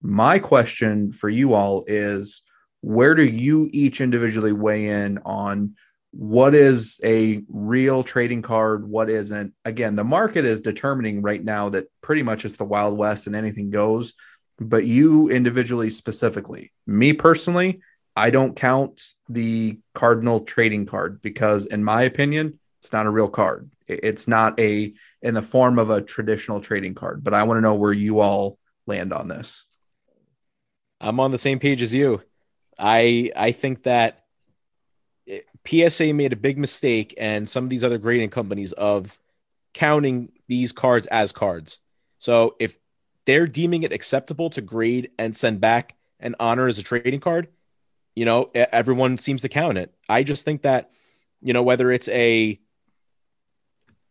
[0.00, 2.42] My question for you all is
[2.82, 5.74] where do you each individually weigh in on
[6.12, 11.68] what is a real trading card what isn't again the market is determining right now
[11.68, 14.14] that pretty much it's the wild west and anything goes
[14.60, 16.70] but you individually specifically.
[16.86, 17.80] Me personally,
[18.14, 23.28] I don't count the Cardinal trading card because, in my opinion, it's not a real
[23.28, 23.70] card.
[23.86, 27.22] It's not a in the form of a traditional trading card.
[27.22, 29.66] But I want to know where you all land on this.
[31.00, 32.22] I'm on the same page as you.
[32.78, 34.24] I I think that
[35.28, 39.18] eh, PSA made a big mistake, and some of these other grading companies of
[39.74, 41.78] counting these cards as cards.
[42.18, 42.78] So if
[43.26, 47.48] they're deeming it acceptable to grade and send back and honor as a trading card,
[48.14, 49.94] you know, everyone seems to count it.
[50.08, 50.90] I just think that,
[51.40, 52.58] you know, whether it's a,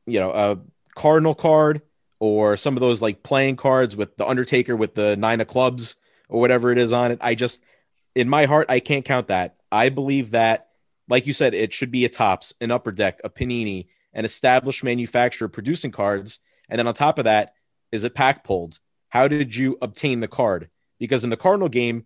[0.09, 0.59] you know, a
[0.95, 1.81] Cardinal card
[2.19, 5.95] or some of those like playing cards with the Undertaker with the nine of clubs
[6.27, 7.63] or whatever it is on it, I just,
[8.15, 9.55] in my heart, I can't count that.
[9.71, 10.69] I believe that,
[11.07, 14.83] like you said, it should be a Topps, an Upper Deck, a Panini, an established
[14.83, 16.39] manufacturer producing cards.
[16.67, 17.53] And then on top of that,
[17.91, 18.79] is it pack pulled?
[19.09, 20.69] how did you obtain the card?
[20.99, 22.05] Because in the Cardinal game,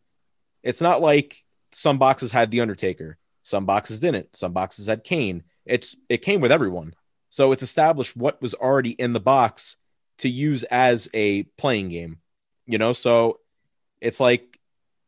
[0.63, 5.43] it's not like some boxes had the Undertaker, some boxes didn't, some boxes had Kane.
[5.65, 6.93] It's it came with everyone.
[7.33, 9.77] So it's established what was already in the box
[10.19, 12.19] to use as a playing game.
[12.67, 13.39] You know, so
[13.99, 14.59] it's like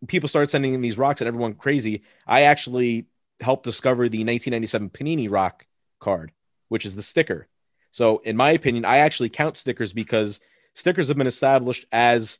[0.08, 2.02] people started sending in these rocks and everyone crazy.
[2.26, 3.06] I actually
[3.42, 5.68] helped discover the 1997 Panini rock
[6.00, 6.32] card,
[6.68, 7.48] which is the sticker.
[7.92, 10.40] So, in my opinion, I actually count stickers because
[10.74, 12.40] stickers have been established as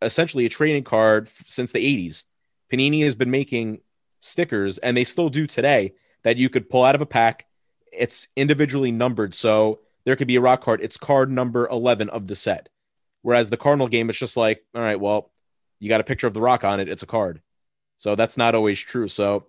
[0.00, 2.24] essentially a trading card since the 80s.
[2.72, 3.82] Panini has been making
[4.20, 5.92] stickers, and they still do today,
[6.22, 7.46] that you could pull out of a pack.
[7.92, 9.34] It's individually numbered.
[9.34, 10.80] So, there could be a rock card.
[10.82, 12.68] It's card number 11 of the set.
[13.22, 15.30] Whereas the Cardinal game, it's just like, all right, well,
[15.78, 16.88] you got a picture of the rock on it.
[16.88, 17.40] It's a card.
[17.96, 19.08] So that's not always true.
[19.08, 19.46] So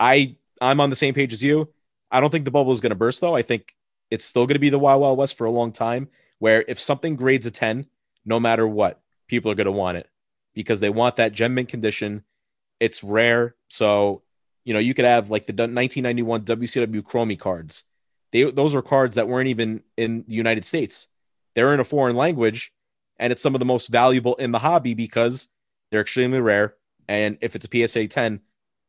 [0.00, 1.68] I I'm on the same page as you.
[2.10, 3.36] I don't think the bubble is going to burst though.
[3.36, 3.74] I think
[4.10, 6.08] it's still going to be the Wild Wild West for a long time.
[6.38, 7.86] Where if something grades a 10,
[8.24, 10.08] no matter what, people are going to want it
[10.54, 12.24] because they want that gem mint condition.
[12.80, 13.54] It's rare.
[13.68, 14.22] So,
[14.68, 17.84] you know, you could have like the 1991 WCW Chromie cards.
[18.32, 21.08] They, those are cards that weren't even in the United States.
[21.54, 22.70] They're in a foreign language,
[23.18, 25.48] and it's some of the most valuable in the hobby because
[25.90, 26.74] they're extremely rare.
[27.08, 28.40] And if it's a PSA 10,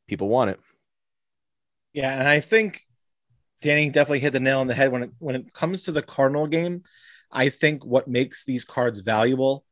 [0.06, 0.60] people want it.
[1.94, 2.82] Yeah, and I think
[3.62, 6.02] Danny definitely hit the nail on the head when it when it comes to the
[6.02, 6.84] Cardinal game.
[7.32, 9.64] I think what makes these cards valuable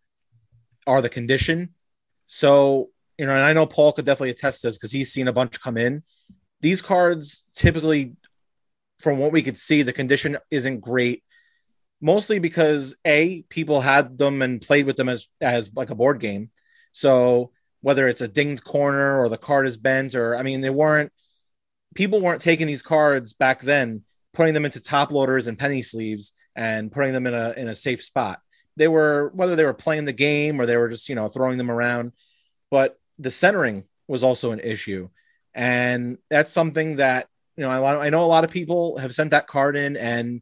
[0.88, 1.74] are the condition.
[2.28, 5.34] So, you know, and I know Paul could definitely attest this because he's seen a
[5.34, 6.04] bunch come in.
[6.62, 8.16] These cards typically,
[9.00, 11.24] from what we could see, the condition isn't great.
[12.00, 16.20] Mostly because a people had them and played with them as as like a board
[16.20, 16.52] game.
[16.92, 17.52] So
[17.82, 21.12] whether it's a dinged corner or the card is bent, or I mean, they weren't
[21.96, 24.04] people weren't taking these cards back then,
[24.34, 27.76] putting them into top loaders and penny sleeves and putting them in a in a
[27.76, 28.42] safe spot.
[28.76, 31.58] They were whether they were playing the game or they were just you know throwing
[31.58, 32.12] them around,
[32.70, 35.10] but the centering was also an issue,
[35.54, 39.32] and that's something that you know I, I know a lot of people have sent
[39.32, 40.42] that card in, and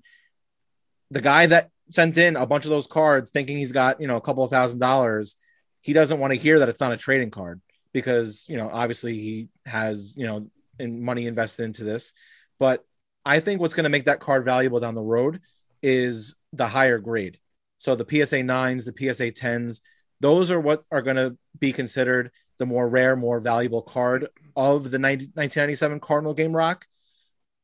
[1.11, 4.17] the guy that sent in a bunch of those cards thinking he's got you know
[4.17, 5.36] a couple of thousand dollars,
[5.82, 7.61] he doesn't want to hear that it's not a trading card
[7.93, 10.47] because you know obviously he has you know
[10.80, 12.11] and money invested into this.
[12.59, 12.86] But
[13.26, 15.41] I think what's going to make that card valuable down the road
[15.82, 17.39] is the higher grade.
[17.78, 19.82] So the PSA 9s, the PSA 10s,
[20.19, 24.91] those are what are going to be considered the more rare, more valuable card of
[24.91, 26.86] the 90, 1997 Cardinal Game Rock.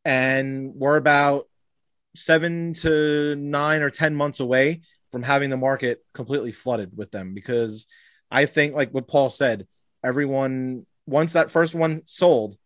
[0.03, 1.47] And we're about
[2.15, 4.81] seven to nine or 10 months away
[5.11, 7.87] from having the market completely flooded with them because
[8.29, 9.67] I think, like what Paul said,
[10.03, 12.57] everyone, once that first one sold,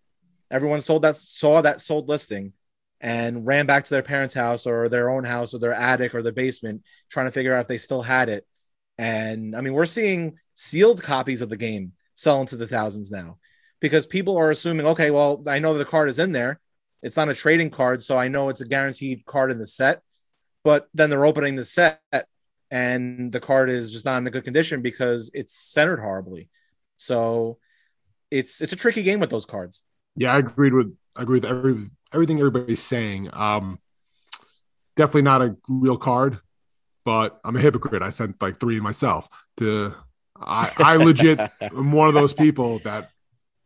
[0.51, 2.53] everyone sold that saw that sold listing
[3.01, 6.21] and ran back to their parents' house or their own house or their attic or
[6.21, 8.45] their basement trying to figure out if they still had it.
[8.97, 13.37] And I mean, we're seeing sealed copies of the game sell into the thousands now
[13.79, 16.59] because people are assuming, okay, well, I know the card is in there.
[17.03, 20.01] It's not a trading card, so I know it's a guaranteed card in the set.
[20.63, 22.01] But then they're opening the set
[22.71, 26.49] and the card is just not in a good condition because it's centered horribly.
[26.95, 27.59] So
[28.31, 29.83] it's it's a tricky game with those cards.
[30.15, 33.29] Yeah, I agreed with I agree with every everything everybody's saying.
[33.31, 33.79] Um,
[34.97, 36.39] definitely not a real card,
[37.03, 38.01] but I'm a hypocrite.
[38.01, 39.29] I sent like three myself.
[39.57, 39.95] To
[40.39, 43.09] I, I legit am one of those people that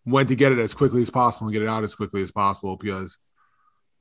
[0.05, 2.31] went to get it as quickly as possible and get it out as quickly as
[2.31, 3.17] possible because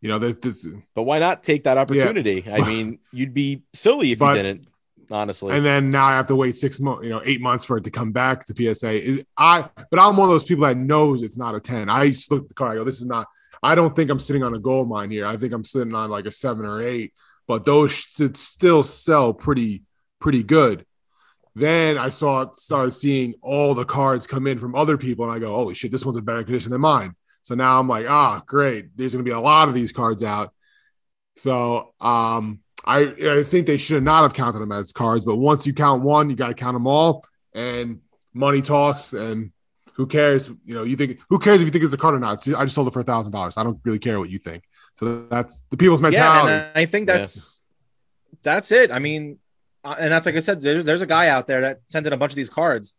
[0.00, 0.66] you know this.
[0.94, 2.44] But why not take that opportunity?
[2.46, 2.56] Yeah.
[2.56, 4.68] I mean, you'd be silly if but, you didn't
[5.10, 5.54] honestly.
[5.54, 7.84] And then now I have to wait six months, you know, eight months for it
[7.84, 8.90] to come back to PSA.
[8.90, 11.88] Is I, but I'm one of those people that knows it's not a 10.
[11.88, 13.26] I just look at the car I go, this is not,
[13.62, 15.26] I don't think I'm sitting on a gold mine here.
[15.26, 17.12] I think I'm sitting on like a seven or eight,
[17.46, 19.82] but those should still sell pretty,
[20.20, 20.84] pretty good.
[21.58, 25.38] Then I saw started seeing all the cards come in from other people, and I
[25.38, 27.14] go, holy shit, this one's a better condition than mine.
[27.42, 28.96] So now I'm like, ah, great.
[28.96, 30.52] There's gonna be a lot of these cards out.
[31.36, 35.66] So um I I think they should not have counted them as cards, but once
[35.66, 38.00] you count one, you got to count them all, and
[38.32, 39.12] money talks.
[39.12, 39.52] And
[39.94, 40.48] who cares?
[40.64, 42.46] You know, you think who cares if you think it's a card or not?
[42.48, 43.56] I just sold it for a thousand dollars.
[43.56, 44.64] I don't really care what you think.
[44.94, 46.52] So that's the people's mentality.
[46.52, 47.62] Yeah, I think that's
[48.30, 48.38] yeah.
[48.42, 48.90] that's it.
[48.90, 49.38] I mean,
[49.88, 50.60] Uh, and that's like I said.
[50.60, 52.92] There's there's a guy out there that sent in a bunch of these cards.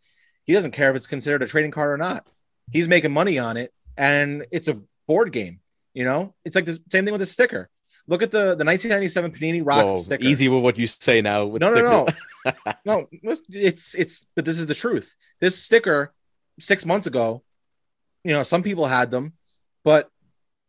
[0.43, 2.25] He doesn't care if it's considered a trading card or not.
[2.71, 5.59] He's making money on it, and it's a board game.
[5.93, 7.69] You know, it's like the same thing with the sticker.
[8.07, 10.23] Look at the the 1997 Panini Rock Whoa, sticker.
[10.23, 11.43] Easy with what you say now.
[11.45, 12.07] no, no,
[12.45, 12.53] no,
[12.85, 13.07] no.
[13.49, 15.15] It's it's but this is the truth.
[15.39, 16.11] This sticker
[16.59, 17.43] six months ago,
[18.23, 19.33] you know, some people had them,
[19.83, 20.09] but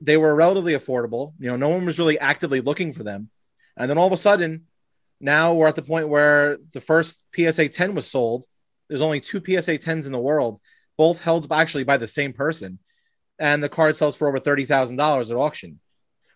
[0.02, 1.32] they were relatively affordable.
[1.38, 3.30] You know, no one was really actively looking for them,
[3.74, 4.66] and then all of a sudden,
[5.20, 8.46] now we're at the point where the first PSA 10 was sold.
[8.88, 10.60] There's only two PSA 10s in the world,
[10.96, 12.78] both held actually by the same person,
[13.38, 15.80] and the card sells for over thirty thousand dollars at auction.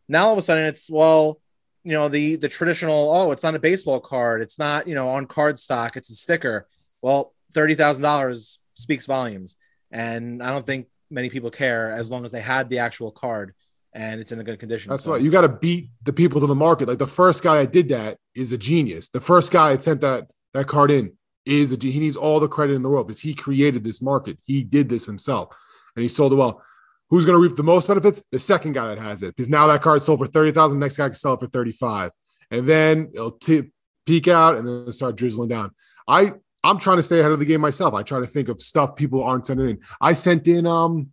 [0.09, 1.41] Now all of a sudden it's well,
[1.83, 5.09] you know, the the traditional, oh, it's not a baseball card, it's not, you know,
[5.11, 6.69] on card stock, it's a sticker.
[7.03, 9.57] Well, thirty thousand dollars speaks volumes,
[9.91, 13.55] and I don't think many people care as long as they had the actual card
[13.95, 14.91] and it's in a good condition.
[14.91, 16.89] That's So- why you got to beat the people to the market.
[16.89, 19.09] Like the first guy that did that is a genius.
[19.09, 21.13] The first guy that sent that that card in
[21.47, 24.39] is a he needs all the credit in the world because he created this market.
[24.45, 25.57] He did this himself,
[25.95, 26.63] and he sold it well.
[27.11, 28.23] Who's going to reap the most benefits?
[28.33, 30.79] The second guy that has it, because now that card sold for thirty thousand.
[30.79, 32.11] Next guy can sell it for thirty five,
[32.51, 33.71] and then it'll t-
[34.07, 35.71] peak out and then it'll start drizzling down.
[36.09, 36.33] I
[36.65, 37.93] I'm trying to stay ahead of the game myself.
[37.95, 39.79] I try to think of stuff people aren't sending in.
[40.01, 41.11] I sent in um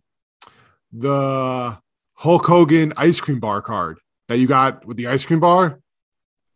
[0.92, 1.78] the
[2.22, 3.98] Hulk Hogan ice cream bar card
[4.28, 5.80] that you got with the ice cream bar.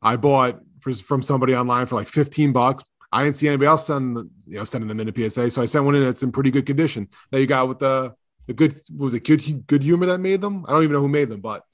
[0.00, 2.84] I bought for, from somebody online for like 15 bucks.
[3.10, 5.50] I didn't see anybody else send, you know, sending them in a PSA.
[5.50, 8.14] So I sent one in that's in pretty good condition that you got with the,
[8.46, 10.64] the good, was it good, good humor that made them?
[10.68, 11.64] I don't even know who made them, but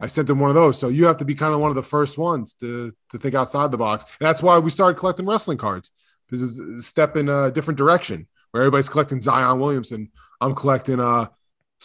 [0.00, 0.78] I sent them one of those.
[0.78, 3.34] So you have to be kind of one of the first ones to, to think
[3.34, 4.06] outside the box.
[4.18, 5.90] And that's why we started collecting wrestling cards.
[6.30, 10.10] This is a step in a different direction where everybody's collecting Zion Williamson.
[10.40, 11.26] I'm collecting, uh,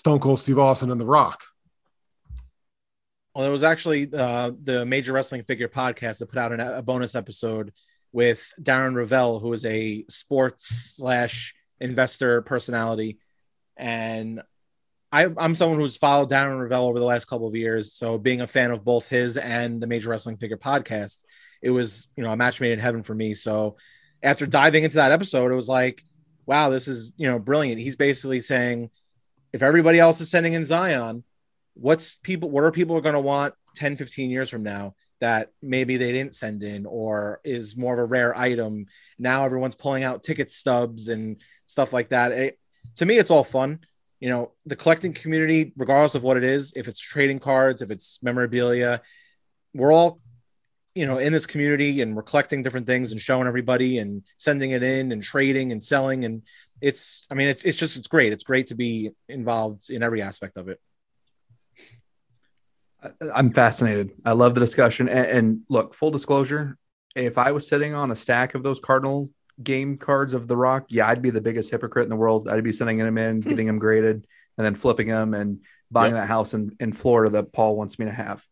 [0.01, 1.43] Stone Cold Steve Austin and The Rock.
[3.35, 6.81] Well, it was actually uh, the Major Wrestling Figure podcast that put out an, a
[6.81, 7.71] bonus episode
[8.11, 13.19] with Darren Rovell, who is a sports slash investor personality,
[13.77, 14.41] and
[15.11, 17.93] I, I'm someone who's followed Darren Rovell over the last couple of years.
[17.93, 21.25] So, being a fan of both his and the Major Wrestling Figure podcast,
[21.61, 23.35] it was you know a match made in heaven for me.
[23.35, 23.77] So,
[24.23, 26.01] after diving into that episode, it was like,
[26.47, 27.79] wow, this is you know brilliant.
[27.79, 28.89] He's basically saying,
[29.53, 31.23] if everybody else is sending in Zion,
[31.73, 35.97] what's people what are people going to want 10 15 years from now that maybe
[35.97, 38.87] they didn't send in or is more of a rare item?
[39.17, 42.31] Now everyone's pulling out ticket stubs and stuff like that.
[42.31, 42.59] It,
[42.95, 43.79] to me it's all fun.
[44.19, 47.89] You know the collecting community regardless of what it is if it's trading cards if
[47.89, 49.01] it's memorabilia
[49.73, 50.19] we're all
[50.93, 54.71] you know in this community and we're collecting different things and showing everybody and sending
[54.71, 56.43] it in and trading and selling and
[56.81, 60.21] it's i mean it's, it's just it's great it's great to be involved in every
[60.21, 60.79] aspect of it
[63.35, 64.11] I'm fascinated.
[64.25, 65.09] I love the discussion.
[65.09, 66.77] And, and look, full disclosure,
[67.15, 69.29] if I was sitting on a stack of those Cardinal
[69.61, 72.47] game cards of The Rock, yeah, I'd be the biggest hypocrite in the world.
[72.47, 73.49] I'd be sending them in, hmm.
[73.49, 74.27] getting them graded,
[74.57, 78.05] and then flipping them and buying that house in, in Florida that Paul wants me
[78.05, 78.45] to have.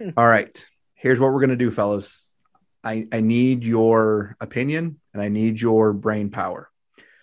[0.00, 0.10] Hmm.
[0.16, 0.68] All right.
[0.94, 2.24] Here's what we're going to do, fellas.
[2.84, 6.70] I, I need your opinion and I need your brain power.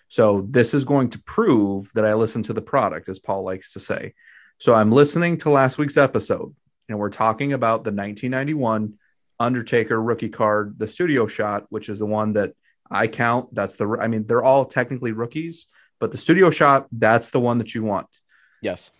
[0.08, 3.72] So this is going to prove that I listen to the product, as Paul likes
[3.72, 4.14] to say.
[4.58, 6.54] So I'm listening to last week's episode
[6.88, 8.94] and we're talking about the 1991
[9.40, 12.52] Undertaker rookie card, the studio shot, which is the one that
[12.90, 13.54] I count.
[13.54, 15.66] That's the, I mean, they're all technically rookies,
[15.98, 18.20] but the studio shot, that's the one that you want.
[18.62, 18.92] Yes.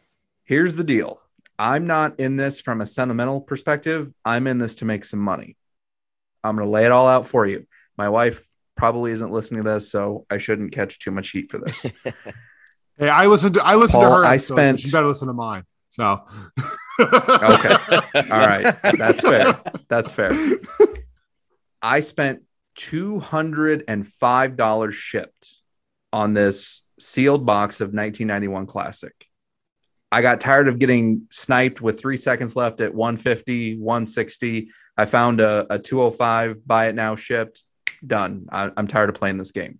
[0.44, 1.20] Here's the deal
[1.58, 4.12] I'm not in this from a sentimental perspective.
[4.24, 5.56] I'm in this to make some money.
[6.42, 7.66] I'm going to lay it all out for you.
[7.96, 8.44] My wife
[8.76, 11.86] probably isn't listening to this, so I shouldn't catch too much heat for this.
[12.96, 14.24] Hey, I listened to I listened Paul, to her.
[14.24, 15.64] I episode, so spent- she better listen to mine.
[15.88, 16.20] So
[17.00, 17.74] Okay.
[18.30, 18.76] All right.
[18.96, 19.60] That's fair.
[19.88, 20.30] That's fair.
[21.82, 22.42] I spent
[22.78, 25.62] $205 shipped
[26.12, 29.12] on this sealed box of 1991 Classic.
[30.12, 34.70] I got tired of getting sniped with three seconds left at 150, 160.
[34.96, 37.64] I found a, a 205, buy it now, shipped,
[38.06, 38.46] done.
[38.50, 39.78] I, I'm tired of playing this game.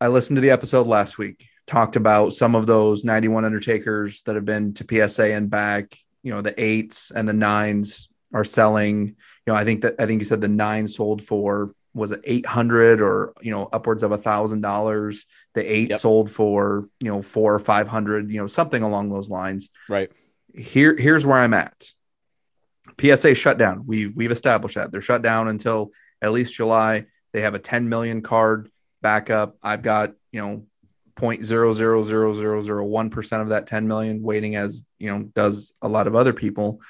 [0.00, 4.34] I listened to the episode last week, talked about some of those 91 Undertakers that
[4.34, 5.96] have been to PSA and back.
[6.22, 9.06] You know, the eights and the nines are selling.
[9.06, 9.14] You
[9.46, 13.00] know, I think that I think you said the nine sold for was it 800
[13.02, 15.26] or you know upwards of a thousand dollars.
[15.54, 16.00] The eight Yep.
[16.00, 18.30] sold for you know four or five hundred.
[18.30, 19.70] You know, something along those lines.
[19.88, 20.10] Right.
[20.54, 21.92] Here, here's where I'm at.
[23.00, 23.84] PSA shut down.
[23.86, 27.06] We've we've established that they're shut down until at least July.
[27.32, 28.70] They have a 10 million card
[29.00, 29.56] backup.
[29.62, 30.66] I've got you know
[31.16, 36.32] 0.0000001 percent of that 10 million waiting as you know does a lot of other
[36.32, 36.80] people.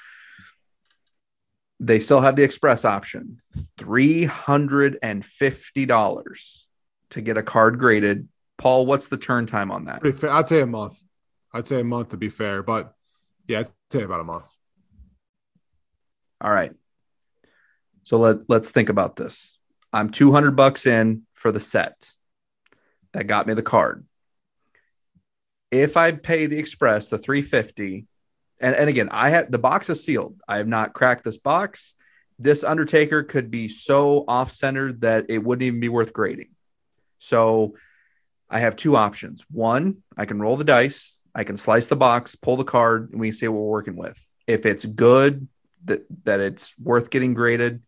[1.79, 3.41] They still have the express option,
[3.77, 6.67] three hundred and fifty dollars
[7.09, 8.29] to get a card graded.
[8.57, 10.01] Paul, what's the turn time on that?
[10.05, 11.01] I'd say a month.
[11.51, 12.93] I'd say a month to be fair, but
[13.47, 14.45] yeah, I'd say about a month.
[16.43, 16.73] All right.
[18.03, 19.57] So let let's think about this.
[19.93, 22.11] I'm 200 bucks in for the set.
[23.13, 24.05] That got me the card.
[25.71, 28.05] If I pay the express the 350
[28.59, 30.41] and and again, I have the box is sealed.
[30.47, 31.95] I have not cracked this box.
[32.39, 36.49] This Undertaker could be so off-centered that it wouldn't even be worth grading.
[37.19, 37.75] So
[38.49, 39.45] I have two options.
[39.49, 43.21] One, I can roll the dice, I can slice the box, pull the card, and
[43.21, 44.19] we see what we're working with.
[44.47, 45.47] If it's good,
[45.85, 47.81] that that it's worth getting graded,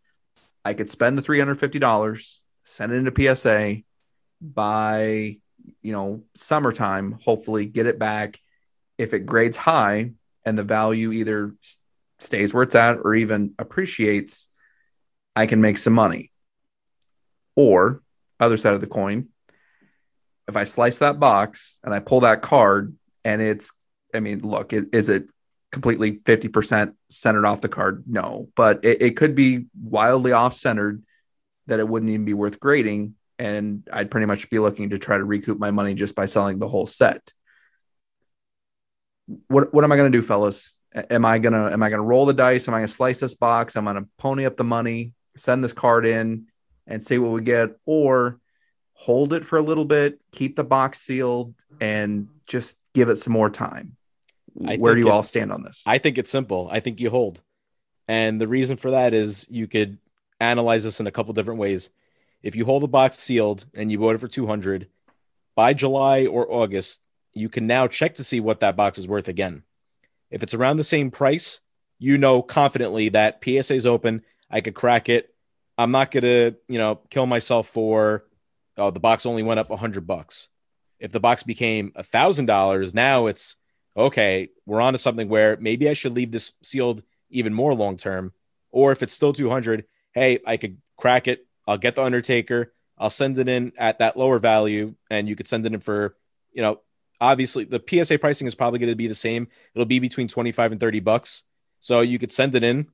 [0.63, 3.77] I could spend the three hundred fifty dollars, send it into PSA
[4.41, 5.37] by
[5.81, 7.19] you know summertime.
[7.23, 8.39] Hopefully, get it back.
[8.97, 10.11] If it grades high
[10.45, 11.53] and the value either
[12.19, 14.49] stays where it's at or even appreciates,
[15.35, 16.31] I can make some money.
[17.55, 18.01] Or
[18.39, 19.29] other side of the coin,
[20.47, 23.71] if I slice that box and I pull that card and it's,
[24.13, 25.27] I mean, look, is, is it
[25.75, 28.05] completely 50% centered off the card?
[28.07, 31.03] No, but it, it could be wildly off centered
[31.67, 33.15] that it wouldn't even be worth grading.
[33.37, 36.59] And I'd pretty much be looking to try to recoup my money just by selling
[36.59, 37.33] the whole set.
[39.47, 40.73] What, what am I going to do, fellas?
[41.09, 42.69] Am I gonna am I gonna roll the dice?
[42.69, 43.75] Am I gonna slice this box?
[43.75, 46.45] I'm gonna pony up the money, send this card in,
[46.87, 48.39] and see what we get, or
[48.93, 53.33] hold it for a little bit, keep the box sealed, and just give it some
[53.33, 53.94] more time.
[54.65, 55.83] I Where do you all stand on this?
[55.85, 56.69] I think it's simple.
[56.71, 57.41] I think you hold.
[58.07, 59.97] And the reason for that is you could
[60.39, 61.89] analyze this in a couple different ways.
[62.43, 64.87] If you hold the box sealed and you bought it for 200,
[65.55, 67.01] by July or August,
[67.33, 69.63] you can now check to see what that box is worth again.
[70.29, 71.61] If it's around the same price,
[71.97, 74.23] you know confidently that PSA is open.
[74.49, 75.33] I could crack it.
[75.77, 78.25] I'm not going to, you know, kill myself for
[78.77, 80.49] oh, the box only went up 100 bucks.
[80.99, 83.55] If the box became $1,000, now it's
[83.95, 87.97] okay, we're on to something where maybe I should leave this sealed even more long
[87.97, 88.33] term.
[88.71, 91.45] Or if it's still 200, hey, I could crack it.
[91.67, 92.73] I'll get the Undertaker.
[92.97, 96.15] I'll send it in at that lower value, and you could send it in for,
[96.51, 96.81] you know,
[97.19, 99.47] obviously the PSA pricing is probably going to be the same.
[99.73, 101.43] It'll be between 25 and 30 bucks.
[101.79, 102.87] So you could send it in,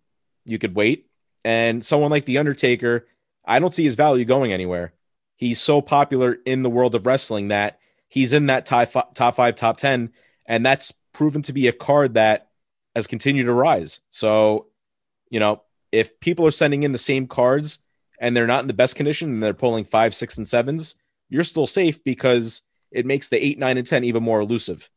[0.46, 1.08] you could wait.
[1.44, 3.08] And someone like The Undertaker,
[3.46, 4.94] I don't see his value going anywhere.
[5.36, 9.78] He's so popular in the world of wrestling that he's in that top five, top
[9.78, 10.12] 10
[10.46, 12.50] and that's proven to be a card that
[12.96, 14.00] has continued to rise.
[14.10, 14.68] So,
[15.30, 17.80] you know, if people are sending in the same cards
[18.20, 20.96] and they're not in the best condition and they're pulling five, six, and sevens,
[21.30, 22.62] you're still safe because
[22.92, 24.90] it makes the eight, nine, and 10 even more elusive.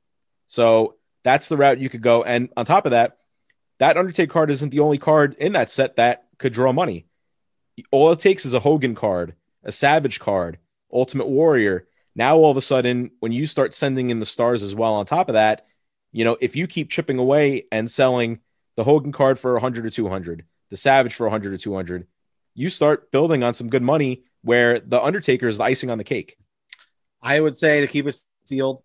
[0.47, 2.22] So that's the route you could go.
[2.22, 3.18] And on top of that,
[3.78, 7.07] that Undertake card isn't the only card in that set that could draw money.
[7.90, 9.34] All it takes is a Hogan card,
[9.64, 10.59] a Savage card,
[10.92, 11.86] Ultimate Warrior.
[12.17, 15.07] Now, all of a sudden, when you start sending in the stars as well, on
[15.07, 15.67] top of that,
[16.12, 18.39] you know, if you keep chipping away and selling
[18.77, 22.07] the Hogan card for 100 or 200, the Savage for 100 or 200,
[22.55, 26.05] you start building on some good money where the Undertaker is the icing on the
[26.05, 26.37] cake.
[27.21, 28.83] I would say to keep it sealed.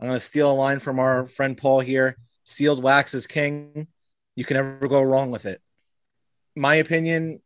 [0.00, 2.16] I'm going to steal a line from our friend Paul here.
[2.44, 3.88] Sealed wax is king.
[4.34, 5.60] You can never go wrong with it.
[6.56, 7.40] My opinion,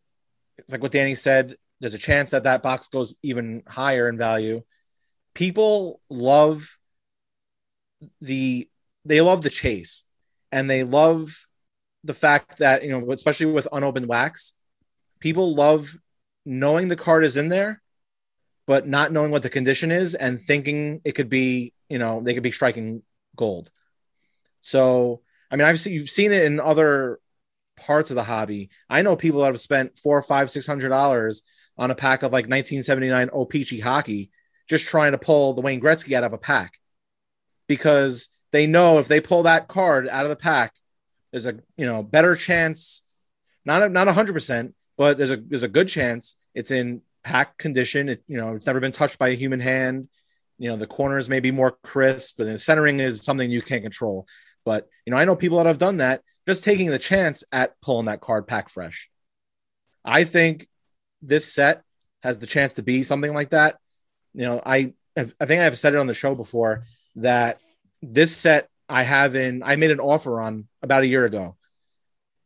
[0.58, 1.56] it's like what Danny said.
[1.80, 4.62] There's a chance that that box goes even higher in value.
[5.36, 6.78] People love
[8.20, 8.68] the
[9.04, 10.04] they love the chase,
[10.50, 11.46] and they love
[12.02, 14.54] the fact that you know, especially with unopened wax,
[15.20, 15.96] people love
[16.44, 17.82] knowing the card is in there
[18.66, 22.34] but not knowing what the condition is and thinking it could be, you know, they
[22.34, 23.02] could be striking
[23.36, 23.70] gold.
[24.60, 27.20] So, I mean, I've seen you've seen it in other
[27.76, 28.70] parts of the hobby.
[28.90, 31.42] I know people that have spent four, five, six hundred dollars
[31.78, 34.30] on a pack of like 1979 O-Pee-Chee hockey,
[34.66, 36.78] just trying to pull the Wayne Gretzky out of a pack
[37.66, 40.74] because they know if they pull that card out of the pack,
[41.30, 43.02] there's a you know better chance,
[43.64, 48.08] not not hundred percent, but there's a there's a good chance it's in pack condition.
[48.08, 50.08] It, you know, it's never been touched by a human hand.
[50.58, 53.82] You know, the corners may be more crisp, but the centering is something you can't
[53.82, 54.26] control.
[54.64, 57.78] But you know, I know people that have done that, just taking the chance at
[57.80, 59.10] pulling that card pack fresh.
[60.04, 60.68] I think
[61.20, 61.82] this set
[62.22, 63.78] has the chance to be something like that.
[64.36, 66.84] You know, I I think I've said it on the show before
[67.16, 67.60] that
[68.02, 71.56] this set I have in I made an offer on about a year ago,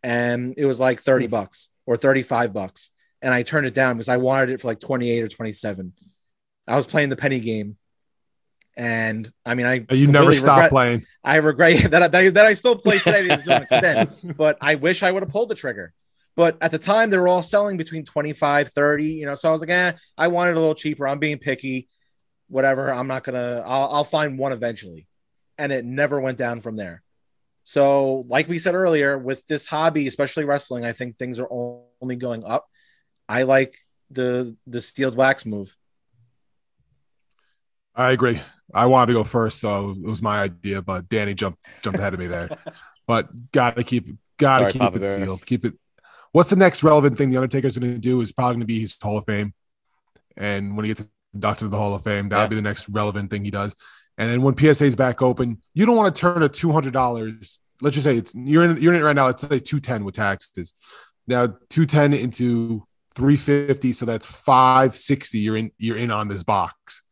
[0.03, 1.33] and it was like thirty hmm.
[1.33, 2.91] bucks or thirty five bucks
[3.23, 5.93] and I turned it down because I wanted it for like 28 or 27.
[6.67, 7.77] I was playing the penny game.
[8.77, 11.07] And I mean, I You never stop regret- playing.
[11.23, 15.03] I regret that, that, that I still play today to some extent, but I wish
[15.03, 15.93] I would have pulled the trigger.
[16.37, 19.35] But at the time, they were all selling between 25, 30, you know.
[19.35, 21.07] So I was like, eh, I wanted a little cheaper.
[21.07, 21.89] I'm being picky,
[22.49, 22.93] whatever.
[22.93, 25.07] I'm not gonna, I'll, I'll find one eventually.
[25.59, 27.03] And it never went down from there.
[27.65, 32.17] So, like we said earlier, with this hobby, especially wrestling, I think things are only
[32.17, 32.67] going up.
[33.29, 33.77] I like
[34.11, 35.77] the the sealed wax move.
[37.95, 38.41] I agree.
[38.73, 42.15] I wanted to go first, so it was my idea, but Danny jumped jumped ahead
[42.15, 42.51] of me there.
[43.07, 44.07] But gotta keep
[44.39, 45.17] gotta Sorry, keep Papa it Bear.
[45.17, 45.45] sealed.
[45.45, 45.75] Keep it.
[46.33, 48.21] What's the next relevant thing the Undertaker's going to do?
[48.21, 49.55] Is probably going to be his Hall of Fame,
[50.37, 52.49] and when he gets inducted to the Hall of Fame, that'll Yeah.
[52.49, 53.75] be the next relevant thing he does.
[54.19, 57.59] And then when PSA's back open, you don't want to turn a two hundred dollars.
[57.81, 59.27] Let's just say it's you're in you're in it right now.
[59.27, 60.75] Let's say two ten with taxes.
[61.27, 62.85] Now two ten into
[63.17, 63.93] 350.
[63.93, 65.39] So that's 560.
[65.41, 67.03] You're in, you're in on this box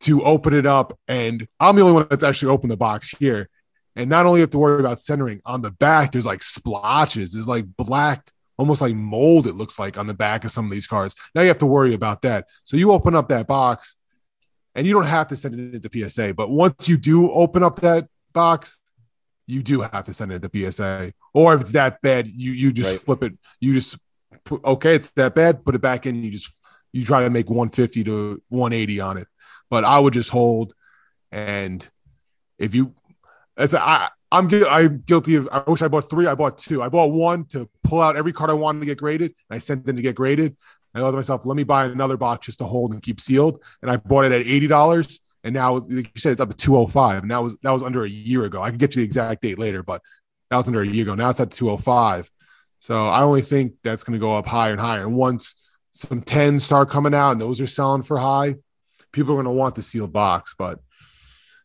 [0.00, 0.98] to open it up.
[1.06, 3.48] And I'm the only one that's actually opened the box here.
[3.94, 7.46] And not only have to worry about centering on the back, there's like splotches, there's
[7.46, 8.31] like black,
[8.62, 11.16] almost like mold, it looks like on the back of some of these cards.
[11.34, 12.46] Now you have to worry about that.
[12.62, 13.96] So you open up that box
[14.76, 16.34] and you don't have to send it into PSA.
[16.34, 18.78] But once you do open up that box,
[19.48, 21.12] you do have to send it to PSA.
[21.34, 23.00] Or if it's that bad, you you just Right.
[23.00, 23.32] flip it.
[23.58, 23.98] You just
[24.44, 25.64] put, okay, it's that bad.
[25.64, 26.22] Put it back in.
[26.22, 26.52] You just
[26.92, 29.26] you try to make 150 to 180 on it.
[29.70, 30.72] But I would just hold.
[31.32, 31.86] And
[32.58, 32.94] if you,
[33.56, 35.48] it's I I'm gui- I'm guilty of.
[35.52, 36.26] I wish I bought three.
[36.26, 36.82] I bought two.
[36.82, 39.34] I bought one to pull out every card I wanted to get graded.
[39.48, 40.56] And I sent in to get graded.
[40.94, 43.62] I thought to myself, let me buy another box just to hold and keep sealed.
[43.82, 45.20] And I bought it at eighty dollars.
[45.44, 47.22] And now, like you said, it's up to two hundred five.
[47.22, 48.62] And that was that was under a year ago.
[48.62, 50.02] I can get you the exact date later, but
[50.50, 51.14] that was under a year ago.
[51.14, 52.30] Now it's at two hundred five.
[52.78, 55.02] So I only think that's going to go up higher and higher.
[55.02, 55.54] And once
[55.92, 58.56] some tens start coming out and those are selling for high,
[59.12, 60.54] people are going to want the sealed box.
[60.58, 60.80] But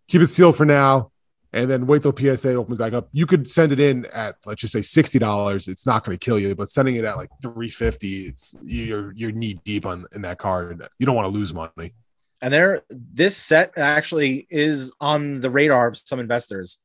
[0.07, 1.11] keep it sealed for now,
[1.57, 3.09] and then wait till PSA opens back up.
[3.11, 5.67] You could send it in at let's just say sixty dollars.
[5.67, 9.11] It's not going to kill you, but sending it at like three fifty, it's you're
[9.13, 10.87] you're knee deep on in that card.
[10.99, 11.93] You don't want to lose money.
[12.41, 16.77] And there, this set actually is on the radar of some investors.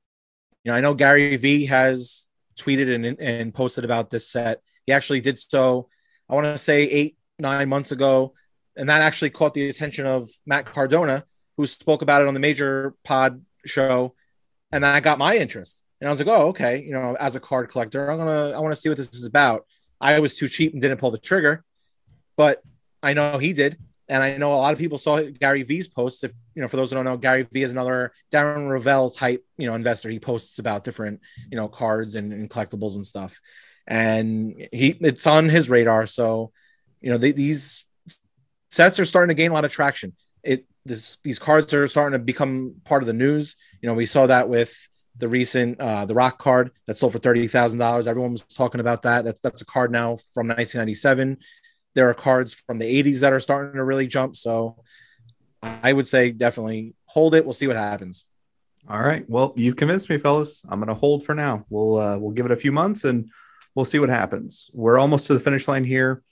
[0.65, 4.63] You know, I know Gary Vee has tweeted and, and posted about this set.
[4.87, 5.89] He actually did so,
[6.29, 8.33] I want to say eight, nine months ago.
[8.77, 11.25] And that actually caught the attention of Matt Cardona,
[11.59, 14.15] who spoke about it on the major pod show.
[14.73, 15.83] And that got my interest.
[16.01, 16.83] And I was like, oh, okay.
[16.83, 19.25] You know, as a card collector, I'm to, I want to see what this is
[19.25, 19.67] about.
[20.01, 21.65] I was too cheap and didn't pull the trigger,
[22.37, 22.63] but
[23.03, 23.79] I know he did.
[24.09, 26.25] And I know a lot of people saw Gary Vee's posts.
[26.25, 29.45] If you know, for those who don't know, Gary V is another Darren Rovell type,
[29.57, 30.11] you know, investor.
[30.11, 31.21] He posts about different,
[31.51, 33.41] you know, cards and, and collectibles and stuff.
[33.87, 36.07] And he it's on his radar.
[36.07, 36.53] So,
[37.01, 37.85] you know, they, these
[38.71, 40.15] sets are starting to gain a lot of traction.
[40.43, 43.57] It this these cards are starting to become part of the news.
[43.81, 47.19] You know, we saw that with the recent uh the rock card that sold for
[47.19, 48.07] thirty thousand dollars.
[48.07, 49.25] Everyone was talking about that.
[49.25, 51.39] That's that's a card now from 1997
[51.95, 54.37] there are cards from the 80s that are starting to really jump.
[54.37, 54.77] So
[55.63, 57.45] I would say definitely hold it.
[57.45, 58.27] We'll see what happens.
[58.89, 59.29] All right.
[59.29, 60.63] Well, you've convinced me, fellas.
[60.69, 61.65] I'm going to hold for now.
[61.71, 63.31] We'll uh, we'll give it a few months and
[63.75, 64.71] we'll see what happens.
[64.73, 66.23] We're almost to the finish line here.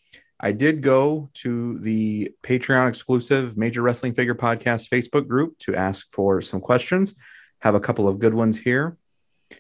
[0.43, 6.07] I did go to the Patreon exclusive Major Wrestling Figure Podcast Facebook group to ask
[6.13, 7.15] for some questions.
[7.61, 8.97] Have a couple of good ones here.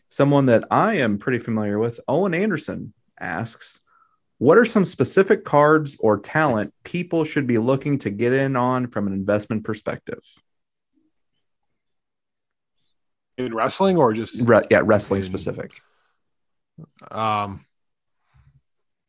[0.08, 3.80] Someone that I am pretty familiar with, Owen Anderson, asks,
[4.38, 8.86] "What are some specific cards or talent people should be looking to get in on
[8.88, 10.22] from an investment perspective?"
[13.36, 15.80] In wrestling or just Re- yeah, wrestling In- specific.
[17.10, 17.64] um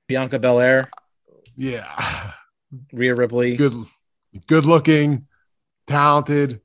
[0.07, 0.89] Bianca Belair,
[1.61, 2.31] yeah.
[2.91, 3.55] Rhea Ripley.
[3.55, 3.73] good
[4.47, 5.27] good looking,
[5.85, 6.61] talented.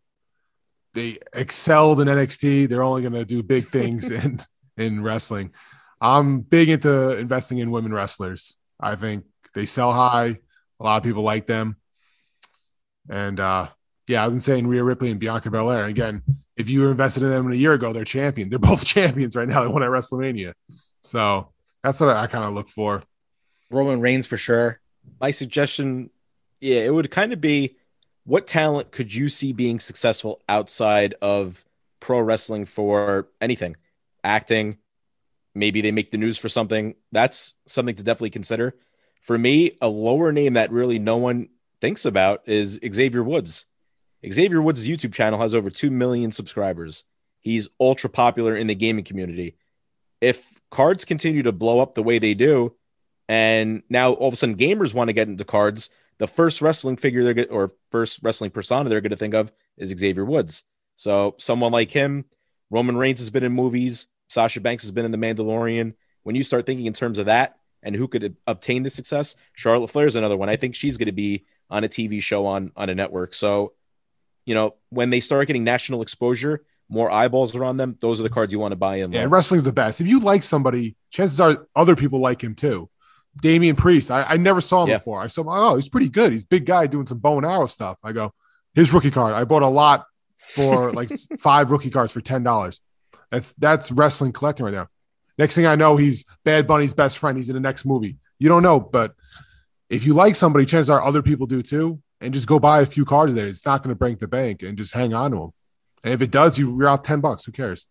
[0.94, 2.68] They excelled in NXT.
[2.68, 4.40] They're only gonna do big things in
[4.76, 5.52] in wrestling.
[6.00, 8.56] I'm big into investing in women wrestlers.
[8.80, 9.24] I think
[9.54, 10.38] they sell high.
[10.80, 11.76] A lot of people like them.
[13.10, 13.68] And uh
[14.08, 15.84] yeah, I've been saying Rhea Ripley and Bianca Belair.
[15.84, 16.22] Again,
[16.56, 18.48] if you were invested in them a year ago, they're champion.
[18.48, 19.62] They're both champions right now.
[19.62, 20.54] They won at WrestleMania.
[21.02, 23.02] So that's what I, I kind of look for.
[23.70, 24.80] Roman Reigns for sure.
[25.20, 26.10] My suggestion,
[26.60, 27.76] yeah, it would kind of be
[28.24, 31.64] what talent could you see being successful outside of
[32.00, 33.76] pro wrestling for anything?
[34.24, 34.78] Acting,
[35.54, 36.94] maybe they make the news for something.
[37.12, 38.76] That's something to definitely consider.
[39.22, 41.48] For me, a lower name that really no one
[41.80, 43.64] thinks about is Xavier Woods.
[44.30, 47.04] Xavier Woods' YouTube channel has over 2 million subscribers.
[47.40, 49.56] He's ultra popular in the gaming community.
[50.20, 52.74] If cards continue to blow up the way they do,
[53.28, 56.96] and now all of a sudden gamers want to get into cards, the first wrestling
[56.96, 60.62] figure they're get, or first wrestling persona they're going to think of is Xavier Woods.
[60.94, 62.24] So someone like him,
[62.70, 65.94] Roman Reigns has been in movies, Sasha Banks has been in The Mandalorian.
[66.22, 69.88] When you start thinking in terms of that and who could obtain the success, Charlotte
[69.88, 70.48] Flair is another one.
[70.48, 73.34] I think she's going to be on a TV show on on a network.
[73.34, 73.74] So,
[74.44, 77.96] you know, when they start getting national exposure, more eyeballs are on them.
[78.00, 79.12] Those are the cards you want to buy in.
[79.12, 80.00] Yeah, wrestling's the best.
[80.00, 82.88] If you like somebody, chances are other people like him too.
[83.40, 84.96] Damian Priest, I, I never saw him Yeah.
[84.98, 85.20] before.
[85.20, 86.32] I saw him, oh, he's pretty good.
[86.32, 87.98] He's a big guy doing some bow and arrow stuff.
[88.02, 88.32] I go,
[88.74, 89.34] his rookie card.
[89.34, 90.06] I bought a lot
[90.38, 92.80] for like five rookie cards for ten dollars.
[93.30, 94.88] That's that's wrestling collecting right now.
[95.38, 97.36] Next thing I know, he's Bad Bunny's best friend.
[97.36, 98.16] He's in the next movie.
[98.38, 99.14] You don't know, but
[99.90, 102.00] if you like somebody, chances are other people do too.
[102.20, 103.46] And just go buy a few cards there.
[103.46, 105.50] It's not going to break the bank, and just hang on to them.
[106.02, 107.44] And if it does, you, you're out ten bucks.
[107.44, 107.86] Who cares?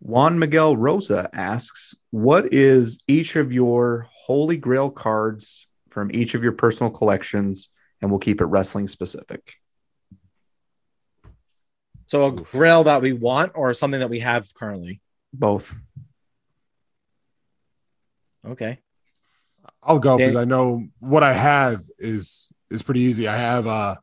[0.00, 6.42] Juan Miguel Rosa asks, "What is each of your holy grail cards from each of
[6.42, 7.68] your personal collections,
[8.00, 9.56] and we'll keep it wrestling specific.
[12.06, 15.00] So a grail that we want or something that we have currently.
[15.32, 15.74] Both.
[18.46, 18.78] Okay.
[19.82, 23.28] I'll go because I know what I have is is pretty easy.
[23.28, 23.98] I have a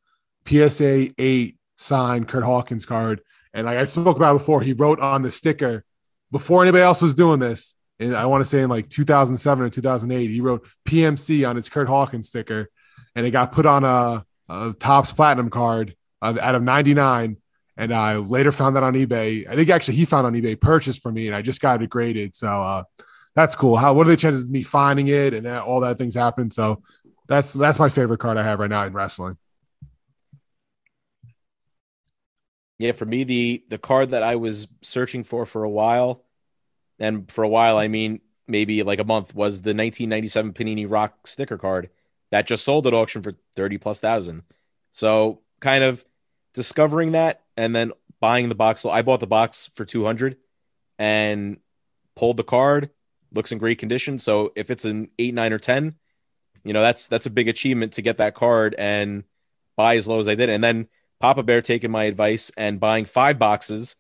[0.46, 3.22] PSA eight signed Kurt Hawkins card,
[3.58, 5.84] and like I spoke about before, he wrote on the sticker
[6.32, 7.74] before anybody else was doing this.
[8.00, 11.68] And I want to say in like 2007 or 2008, he wrote PMC on his
[11.68, 12.70] Kurt Hawkins sticker,
[13.16, 17.38] and it got put on a, a Topps Platinum card of, out of 99.
[17.78, 19.50] And I later found that on eBay.
[19.50, 21.90] I think actually he found on eBay, purchased for me, and I just got it
[21.90, 22.36] graded.
[22.36, 22.84] So uh,
[23.34, 23.76] that's cool.
[23.76, 26.52] How what are the chances of me finding it and all that things happen?
[26.52, 26.84] So
[27.28, 29.38] that's that's my favorite card I have right now in wrestling.
[32.80, 36.24] Yeah, for me, the the card that I was searching for for a while,
[37.00, 41.28] and for a while I mean maybe like a month, was the 1997 Panini Rock
[41.28, 41.90] sticker card
[42.32, 44.44] that just sold at auction for 30 plus thousand.
[44.92, 46.06] So kind of
[46.54, 48.86] discovering that and then buying the box.
[48.86, 50.38] I bought the box for 200
[50.98, 51.58] and
[52.16, 52.90] pulled the card.
[53.34, 54.20] Looks in great condition.
[54.20, 55.96] So if it's an eight, nine, or 10,
[56.64, 59.24] you know, that's that's a big achievement to get that card and
[59.76, 60.50] buy as low as I did.
[60.50, 60.88] And then
[61.20, 63.96] Papa Bear taking my advice and buying five boxes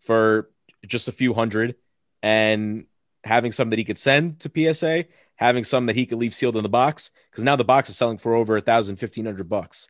[0.00, 0.50] for
[0.86, 1.76] just a few hundred
[2.22, 2.86] and
[3.24, 6.56] having some that he could send to PSA, having some that he could leave sealed
[6.56, 9.48] in the box because now the box is selling for over a thousand, fifteen hundred
[9.48, 9.88] bucks.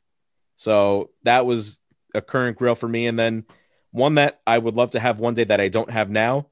[0.57, 1.83] So that was
[2.15, 3.07] a current grail for me.
[3.07, 3.45] And then
[3.91, 6.49] one that I would love to have one day that I don't have now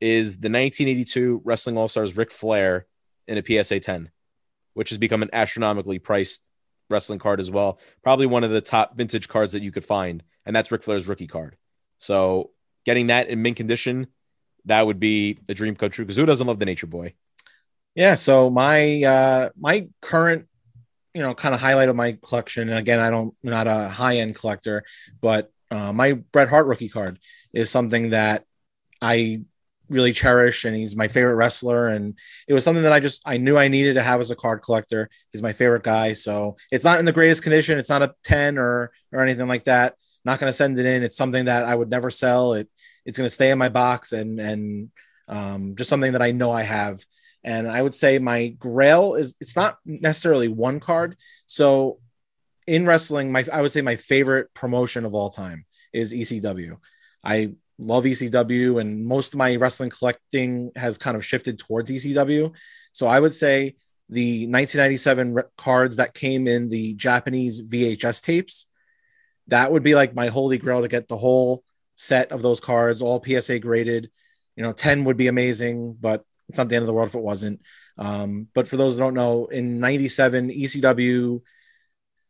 [0.00, 2.86] is the 1982 Wrestling All Stars Ric Flair
[3.26, 4.10] in a PSA 10,
[4.74, 6.45] which has become an astronomically priced
[6.90, 7.78] wrestling card as well.
[8.02, 11.08] Probably one of the top vintage cards that you could find, and that's Ric Flair's
[11.08, 11.56] rookie card.
[11.98, 12.50] So
[12.84, 14.08] getting that in mint condition,
[14.66, 16.04] that would be a dream come true.
[16.04, 17.14] Because who doesn't love the Nature Boy?
[17.94, 18.14] Yeah.
[18.16, 20.46] So my uh my current,
[21.14, 23.88] you know, kind of highlight of my collection, and again, I don't I'm not a
[23.88, 24.84] high end collector,
[25.20, 27.18] but uh, my Bret Hart rookie card
[27.52, 28.44] is something that
[29.00, 29.40] I
[29.88, 32.18] really cherish, and he's my favorite wrestler, and
[32.48, 34.62] it was something that I just I knew I needed to have as a card
[34.62, 35.08] collector.
[35.32, 37.78] He's my favorite guy, so it's not in the greatest condition.
[37.78, 39.94] It's not a ten or or anything like that.
[40.24, 41.02] Not going to send it in.
[41.02, 42.54] It's something that I would never sell.
[42.54, 42.68] It
[43.04, 44.90] it's going to stay in my box and and
[45.28, 47.04] um, just something that I know I have.
[47.44, 51.16] And I would say my grail is it's not necessarily one card.
[51.46, 52.00] So
[52.66, 56.78] in wrestling, my I would say my favorite promotion of all time is ECW.
[57.22, 62.52] I love ECW, and most of my wrestling collecting has kind of shifted towards ECW.
[62.92, 63.76] So I would say
[64.08, 68.66] the 1997 re- cards that came in the Japanese VHS tapes,
[69.48, 71.62] that would be like my holy grail to get the whole
[71.94, 74.10] set of those cards, all PSA graded.
[74.56, 77.14] You know, 10 would be amazing, but it's not the end of the world if
[77.14, 77.60] it wasn't.
[77.98, 81.40] Um, but for those who don't know, in 97, ECW,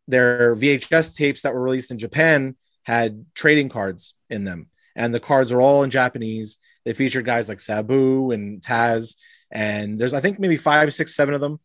[0.09, 4.69] their VHS tapes that were released in Japan had trading cards in them.
[4.97, 6.57] And the cards are all in Japanese.
[6.85, 9.15] They featured guys like Sabu and Taz.
[9.53, 11.61] And there's, I think, maybe five, six, seven of them.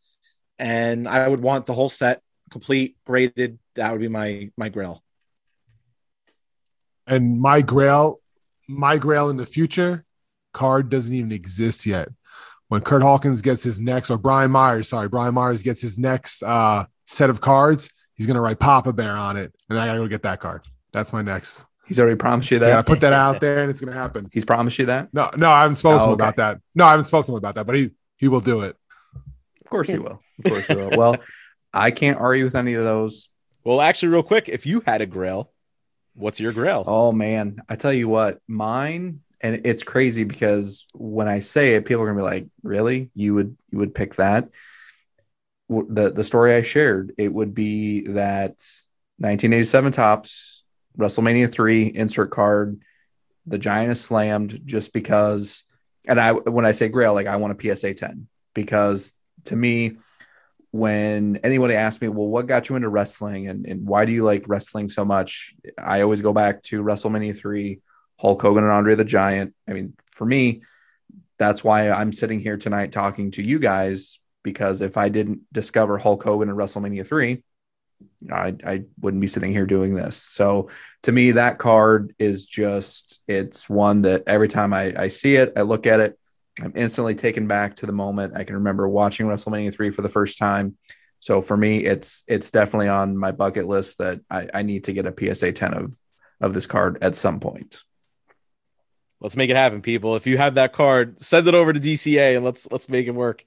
[0.60, 2.22] And I would want the whole set
[2.52, 3.58] complete, graded.
[3.76, 5.02] That would be my my grail.
[7.08, 8.22] And my grail,
[8.68, 10.06] my grail in the future
[10.54, 12.10] card doesn't even exist yet.
[12.68, 16.44] When Kurt Hawkins gets his next, or Brian Myers, sorry, Brian Myers gets his next
[16.44, 20.08] uh, set of cards, he's gonna write Papa Bear on it, and I gotta go
[20.08, 20.64] get that card.
[20.94, 21.66] That's my next.
[21.92, 22.70] He's already promised you that.
[22.70, 24.30] Yeah, I put that out there, and it's gonna happen.
[24.32, 25.14] He's promised you that.
[25.14, 26.24] No, no, I haven't spoken to Oh, him okay.
[26.24, 26.62] about that.
[26.74, 28.78] No, I haven't spoken to him about that, but he he will do it.
[29.60, 30.22] Of course he will.
[30.40, 30.92] Of course he will.
[30.96, 31.18] Well,
[31.74, 33.28] I can't argue with any of those.
[33.66, 35.52] Well, actually, real quick, if you had a grail,
[36.14, 36.86] what's your grail?
[36.88, 41.84] Oh man, I tell you what, mine and it's crazy because when I say it,
[41.86, 43.12] people are gonna be like, "Really?
[43.16, 44.48] You would you would pick that?"
[45.68, 48.62] The the story I shared, it would be that
[49.18, 50.61] 1987 Topps
[50.98, 52.82] WrestleMania three insert card,
[53.46, 55.66] the giant is slammed just because.
[56.08, 59.14] And I when I say Grail, like I want a PSA 10 because
[59.46, 59.98] to me,
[60.72, 64.24] when anybody asks me, well, what got you into wrestling and, and why do you
[64.24, 65.54] like wrestling so much?
[65.78, 67.80] I always go back to WrestleMania 3,
[68.18, 69.54] Hulk Hogan and Andre the Giant.
[69.68, 70.62] I mean, for me,
[71.38, 75.98] that's why I'm sitting here tonight talking to you guys because if I didn't discover
[75.98, 77.44] Hulk Hogan in WrestleMania 3,
[78.32, 80.18] I, I wouldn't be sitting here doing this.
[80.18, 80.70] So
[81.04, 85.54] to me, that card is just, it's one that every time I, I see it,
[85.56, 86.20] I look at it,
[86.62, 88.34] I'm instantly taken back to the moment.
[88.36, 90.78] I can remember watching WrestleMania 3 for the first time.
[91.20, 94.94] So for me, it's it's definitely on my bucket list that I, I need to
[94.94, 95.96] get a PSA 10 of
[96.42, 97.84] of this card at some point.
[99.20, 100.16] Let's make it happen, people.
[100.16, 103.12] If you have that card, send it over to DCA and let's let's make it
[103.12, 103.46] work.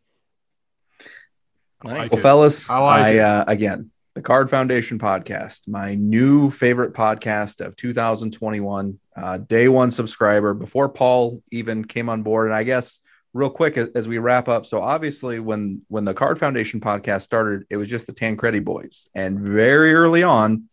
[1.82, 2.12] Nice.
[2.12, 7.64] Well, fellas, I like I, uh, again the Card Foundation podcast, my new favorite podcast
[7.64, 13.00] of 2021, uh, day one subscriber before Paul even came on board, and I guess
[13.32, 14.66] real quick as, we wrap up.
[14.66, 19.08] So obviously, when when the Card Foundation podcast started, it was just the Tancredi boys,
[19.16, 20.68] and very early on,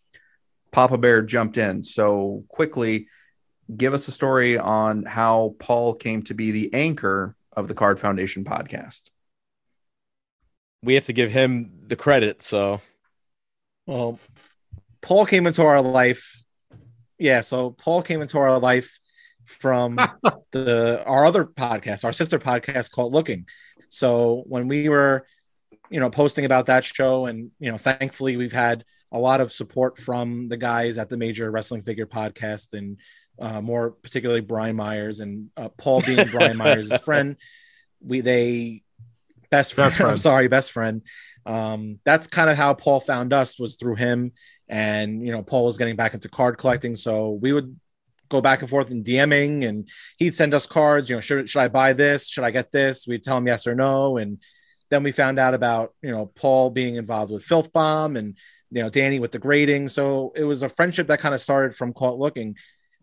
[0.72, 1.84] Papa Bear jumped in.
[1.84, 3.08] So quickly,
[3.76, 8.00] give us a story on how Paul came to be the anchor of the Card
[8.00, 9.10] Foundation podcast.
[10.84, 12.44] We have to give him the credit.
[12.44, 12.82] So
[13.88, 14.20] Well,
[15.02, 16.44] Paul came into our life.
[17.18, 19.00] Yeah, so Paul came into our life
[19.46, 19.96] from
[20.52, 23.48] the our other podcast, our sister podcast called Looking.
[23.90, 25.26] So when we were,
[25.90, 29.52] you know, posting about that show, and you know, thankfully we've had a lot of
[29.52, 32.98] support from the guys at the Major Wrestling Figure Podcast, and
[33.40, 37.36] uh, more particularly Brian Myers and uh, Paul being Brian Myers' friend.
[38.00, 38.84] We they
[39.50, 39.88] best friend.
[39.88, 40.12] Best friend.
[40.12, 41.02] I'm sorry, best friend.
[41.46, 44.34] Um, that's kind of how Paul found us was through him.
[44.68, 47.78] And you know, Paul was getting back into card collecting, so we would
[48.30, 49.88] go back and forth in DMing, and
[50.18, 51.10] he'd send us cards.
[51.10, 52.30] You know, should should I buy this?
[52.30, 53.06] Should I get this?
[53.06, 54.40] We'd tell him yes or no, and
[54.90, 58.38] then we found out about you know Paul being involved with Filth Bomb and
[58.70, 59.90] you know Danny with the grading.
[59.90, 62.56] So it was a friendship that kind of started from Caught Looking,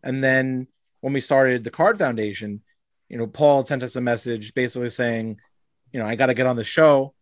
[0.03, 0.69] and then
[1.01, 2.63] when we started the Card Foundation,
[3.09, 5.39] you know, Paul sent us a message basically saying,
[5.93, 7.15] you know, I got to get on the show.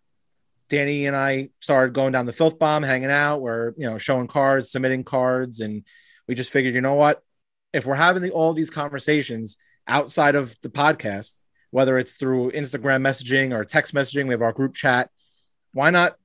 [0.68, 3.40] Danny and I started going down the filth bomb, hanging out.
[3.40, 5.60] We're, you know, showing cards, submitting cards.
[5.60, 5.84] And
[6.26, 7.22] we just figured, you know what?
[7.72, 9.56] If we're having the, all these conversations
[9.86, 11.38] outside of the podcast,
[11.70, 15.10] whether it's through Instagram messaging or text messaging, we have our group chat.
[15.72, 16.16] Why not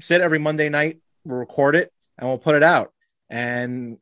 [0.00, 2.92] sit every Monday night, we'll record it, and we'll put it out?
[3.28, 3.98] And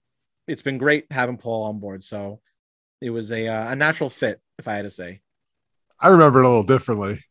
[0.46, 2.04] it's been great having Paul on board.
[2.04, 2.40] So
[3.00, 5.20] it was a, uh, a natural fit, if I had to say.
[5.98, 7.24] I remember it a little differently.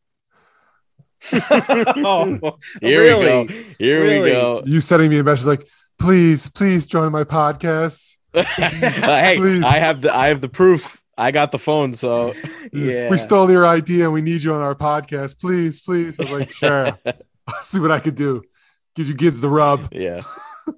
[1.33, 3.19] oh, here really?
[3.19, 3.47] we go.
[3.79, 4.21] Here Really?
[4.21, 4.63] we go.
[4.65, 5.67] You sending me a message like,
[5.97, 8.15] please, please join my podcast.
[8.35, 9.63] Uh, hey, Please.
[9.63, 11.01] I have the I have the proof.
[11.17, 12.33] I got the phone, so
[12.71, 13.09] Yeah.
[13.09, 15.39] We stole your idea and we need you on our podcast.
[15.39, 16.19] Please, please.
[16.19, 16.97] I was like, sure.
[17.47, 18.43] I'll see what I could do.
[18.95, 19.89] Give you kids the rub.
[19.91, 20.21] yeah.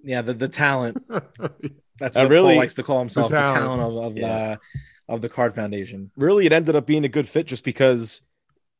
[0.03, 1.03] yeah, the, the talent.
[1.99, 3.59] That's I what really- Paul likes to call himself, the talent.
[3.63, 4.55] talent, of, of Yeah.
[5.07, 6.09] the of the Card Foundation.
[6.15, 8.21] Really, it ended up being a good fit just because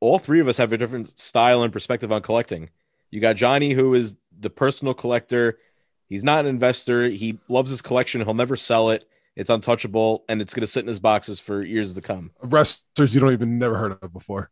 [0.01, 2.69] all three of us have a different style and perspective on collecting.
[3.11, 5.59] You got Johnny, who is the personal collector.
[6.09, 7.07] He's not an investor.
[7.07, 8.21] He loves his collection.
[8.21, 9.05] He'll never sell it.
[9.35, 12.31] It's untouchable, and it's going to sit in his boxes for years to come.
[12.43, 14.51] Wrestlers you don't even never heard of before.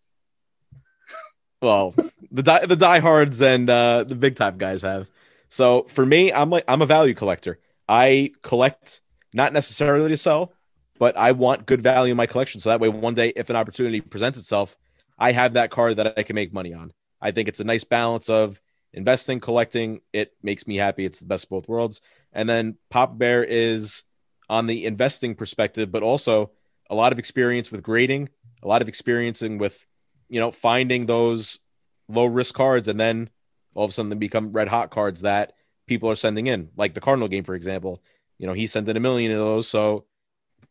[1.62, 1.94] Well,
[2.32, 5.10] the die, the diehards and uh, the big time guys have.
[5.50, 7.60] So for me, I'm like I'm a value collector.
[7.90, 9.02] I collect
[9.34, 10.54] not necessarily to sell,
[10.98, 12.62] but I want good value in my collection.
[12.62, 14.78] So that way, one day, if an opportunity presents itself,
[15.20, 16.94] I have that card that I can make money on.
[17.22, 18.62] I think it's a nice balance of
[18.94, 20.02] investing, collecting.
[20.14, 21.06] It makes me happy.
[21.06, 22.02] It's the best of both worlds.
[22.32, 24.04] And then Pop Bear is
[24.50, 26.52] on the investing perspective, but also
[26.90, 28.30] a lot of experience with grading,
[28.64, 29.86] a lot of experiencing with,
[30.30, 31.60] you know, finding those
[32.08, 33.30] low risk cards and then
[33.76, 35.54] all of a sudden they become red hot cards that
[35.86, 38.02] people are sending in, like the Cardinal game, for example.
[38.38, 39.68] You know, he sent in a million of those.
[39.68, 40.06] So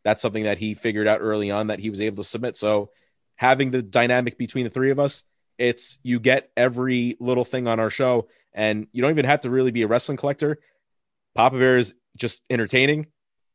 [0.02, 2.56] that's something that he figured out early on that he was able to submit.
[2.56, 2.90] So
[3.38, 5.22] having the dynamic between the three of us,
[5.58, 9.50] it's you get every little thing on our show, and you don't even have to
[9.50, 10.58] really be a wrestling collector.
[11.34, 13.06] Papa Bear is just entertaining,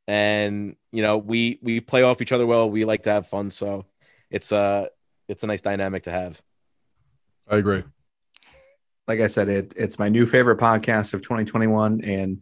[0.07, 2.69] and you know we we play off each other well.
[2.69, 3.85] We like to have fun, so
[4.31, 4.89] it's a
[5.27, 6.41] it's a nice dynamic to have.
[7.47, 7.84] I agree.
[9.07, 12.01] like I said, it it's my new favorite podcast of 2021.
[12.03, 12.41] And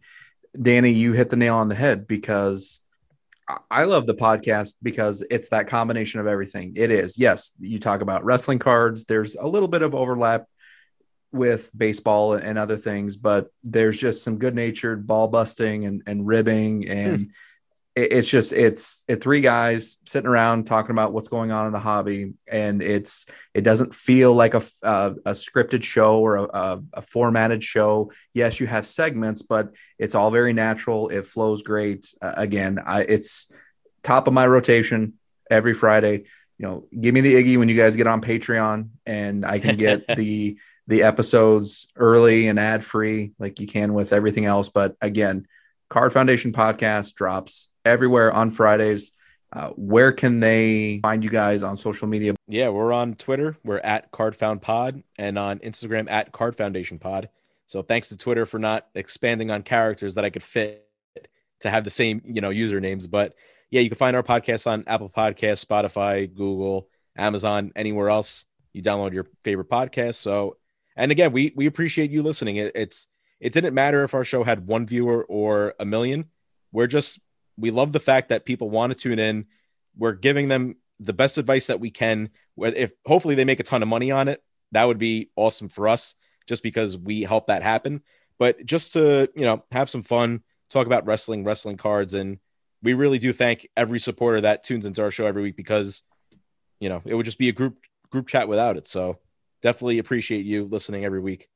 [0.59, 2.79] Danny, you hit the nail on the head because
[3.69, 6.73] I- love the podcast because it's that combination of everything.
[6.75, 9.05] It is, yes, you talk about wrestling cards.
[9.05, 10.45] There's a little bit of overlap
[11.31, 16.27] with baseball and other things, but there's just some good natured ball busting and, and
[16.27, 17.31] ribbing and
[17.95, 21.73] it- it's just it's it three guys sitting around talking about what's going on in
[21.73, 26.43] the hobby and it's it doesn't feel like a uh, a scripted show or a,
[26.43, 28.11] a, a formatted show.
[28.33, 31.09] Yes you have segments but it's all very natural.
[31.09, 32.13] It flows great.
[32.21, 33.51] Uh, again i it's
[34.03, 35.13] top of my rotation
[35.49, 36.23] every friday.
[36.57, 39.75] You know give me the iggy when you guys get on patreon and i can
[39.77, 40.57] get the
[40.87, 44.69] the episodes early and ad free like you can with everything else.
[44.69, 45.47] But again
[45.91, 49.11] card foundation podcast drops everywhere on fridays
[49.53, 53.57] uh, where can they find you guys on social media Yeah, we're on Twitter.
[53.65, 57.27] We're at Card Found Pod and on Instagram at Card Foundation Pod.
[57.65, 60.87] So thanks to Twitter for not expanding on characters that I could fit
[61.61, 63.09] to have the same, you know, usernames.
[63.09, 63.35] But
[63.71, 66.87] yeah, you can find our podcast on Apple Podcasts, Spotify, Google,
[67.17, 70.15] Amazon, anywhere else you download your favorite podcast.
[70.15, 70.55] So
[70.95, 72.55] And again, we we appreciate you listening.
[72.55, 73.07] It, it's
[73.41, 76.25] it didn't matter if our show had one viewer or a million.
[76.71, 77.19] We're just
[77.57, 79.47] we love the fact that people want to tune in.
[79.97, 82.29] We're giving them the best advice that we can.
[82.57, 84.41] If hopefully they make a ton of money on it,
[84.71, 86.13] that would be awesome for us,
[86.47, 88.03] just because we help that happen.
[88.37, 92.37] But just to you know have some fun, talk about wrestling, wrestling cards, and
[92.83, 96.03] we really do thank every supporter that tunes into our show every week because
[96.79, 97.79] you know it would just be a group
[98.11, 98.87] group chat without it.
[98.87, 99.17] So
[99.63, 101.50] definitely appreciate you listening every week.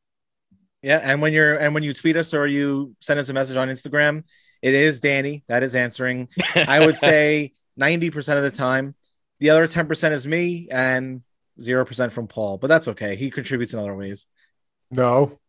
[0.86, 3.58] Yeah, and when you're and when you tweet us or you send us a message
[3.58, 4.24] on Instagram,
[4.62, 6.28] it is Danny that is answering.
[6.56, 8.94] I would say 90% of the time.
[9.40, 11.24] The other 10% is me and
[11.60, 13.16] 0% from Paul, but that's okay.
[13.16, 14.28] He contributes in other ways.
[14.92, 15.40] No,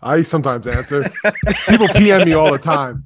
[0.00, 1.10] I sometimes answer.
[1.66, 3.04] People PM me all the time.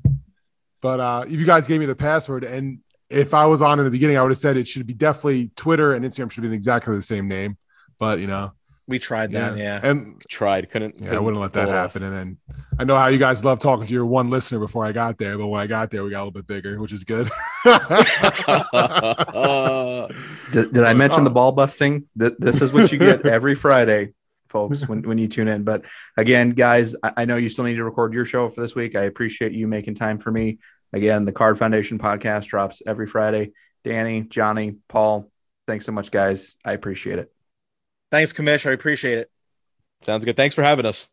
[0.83, 3.87] But uh, if you guys gave me the password, and if I was on in
[3.87, 6.53] the beginning, I would have said it should be definitely Twitter and Instagram should be
[6.53, 7.57] exactly the same name.
[7.99, 8.53] But you know,
[8.89, 9.81] we tried that, yeah.
[9.83, 10.95] And tried, couldn't.
[10.95, 11.77] Yeah, couldn't I wouldn't let that happen.
[11.77, 11.97] Off.
[11.97, 12.39] And then
[12.79, 15.39] I know how you guys love talking to your one listener before I got there,
[15.39, 17.31] but when I got there, we got a little bit bigger, which is good.
[20.53, 22.07] did, did, I mention uh, the ball busting?
[22.17, 24.15] This is what you get every Friday,
[24.49, 25.63] folks, when, when you tune in.
[25.63, 25.85] But
[26.17, 28.97] again, guys, I, I know you still need to record your show for this week.
[28.97, 30.59] I appreciate you making time for me.
[30.93, 33.53] Again, the Card Foundation podcast drops every Friday.
[33.85, 35.31] Danny, Johnny, Paul,
[35.67, 36.57] thanks so much, guys.
[36.65, 37.33] I appreciate it.
[38.13, 38.69] Thanks, Commish.
[38.69, 39.31] I appreciate it.
[40.03, 40.37] Sounds good.
[40.37, 41.09] Thanks for having us.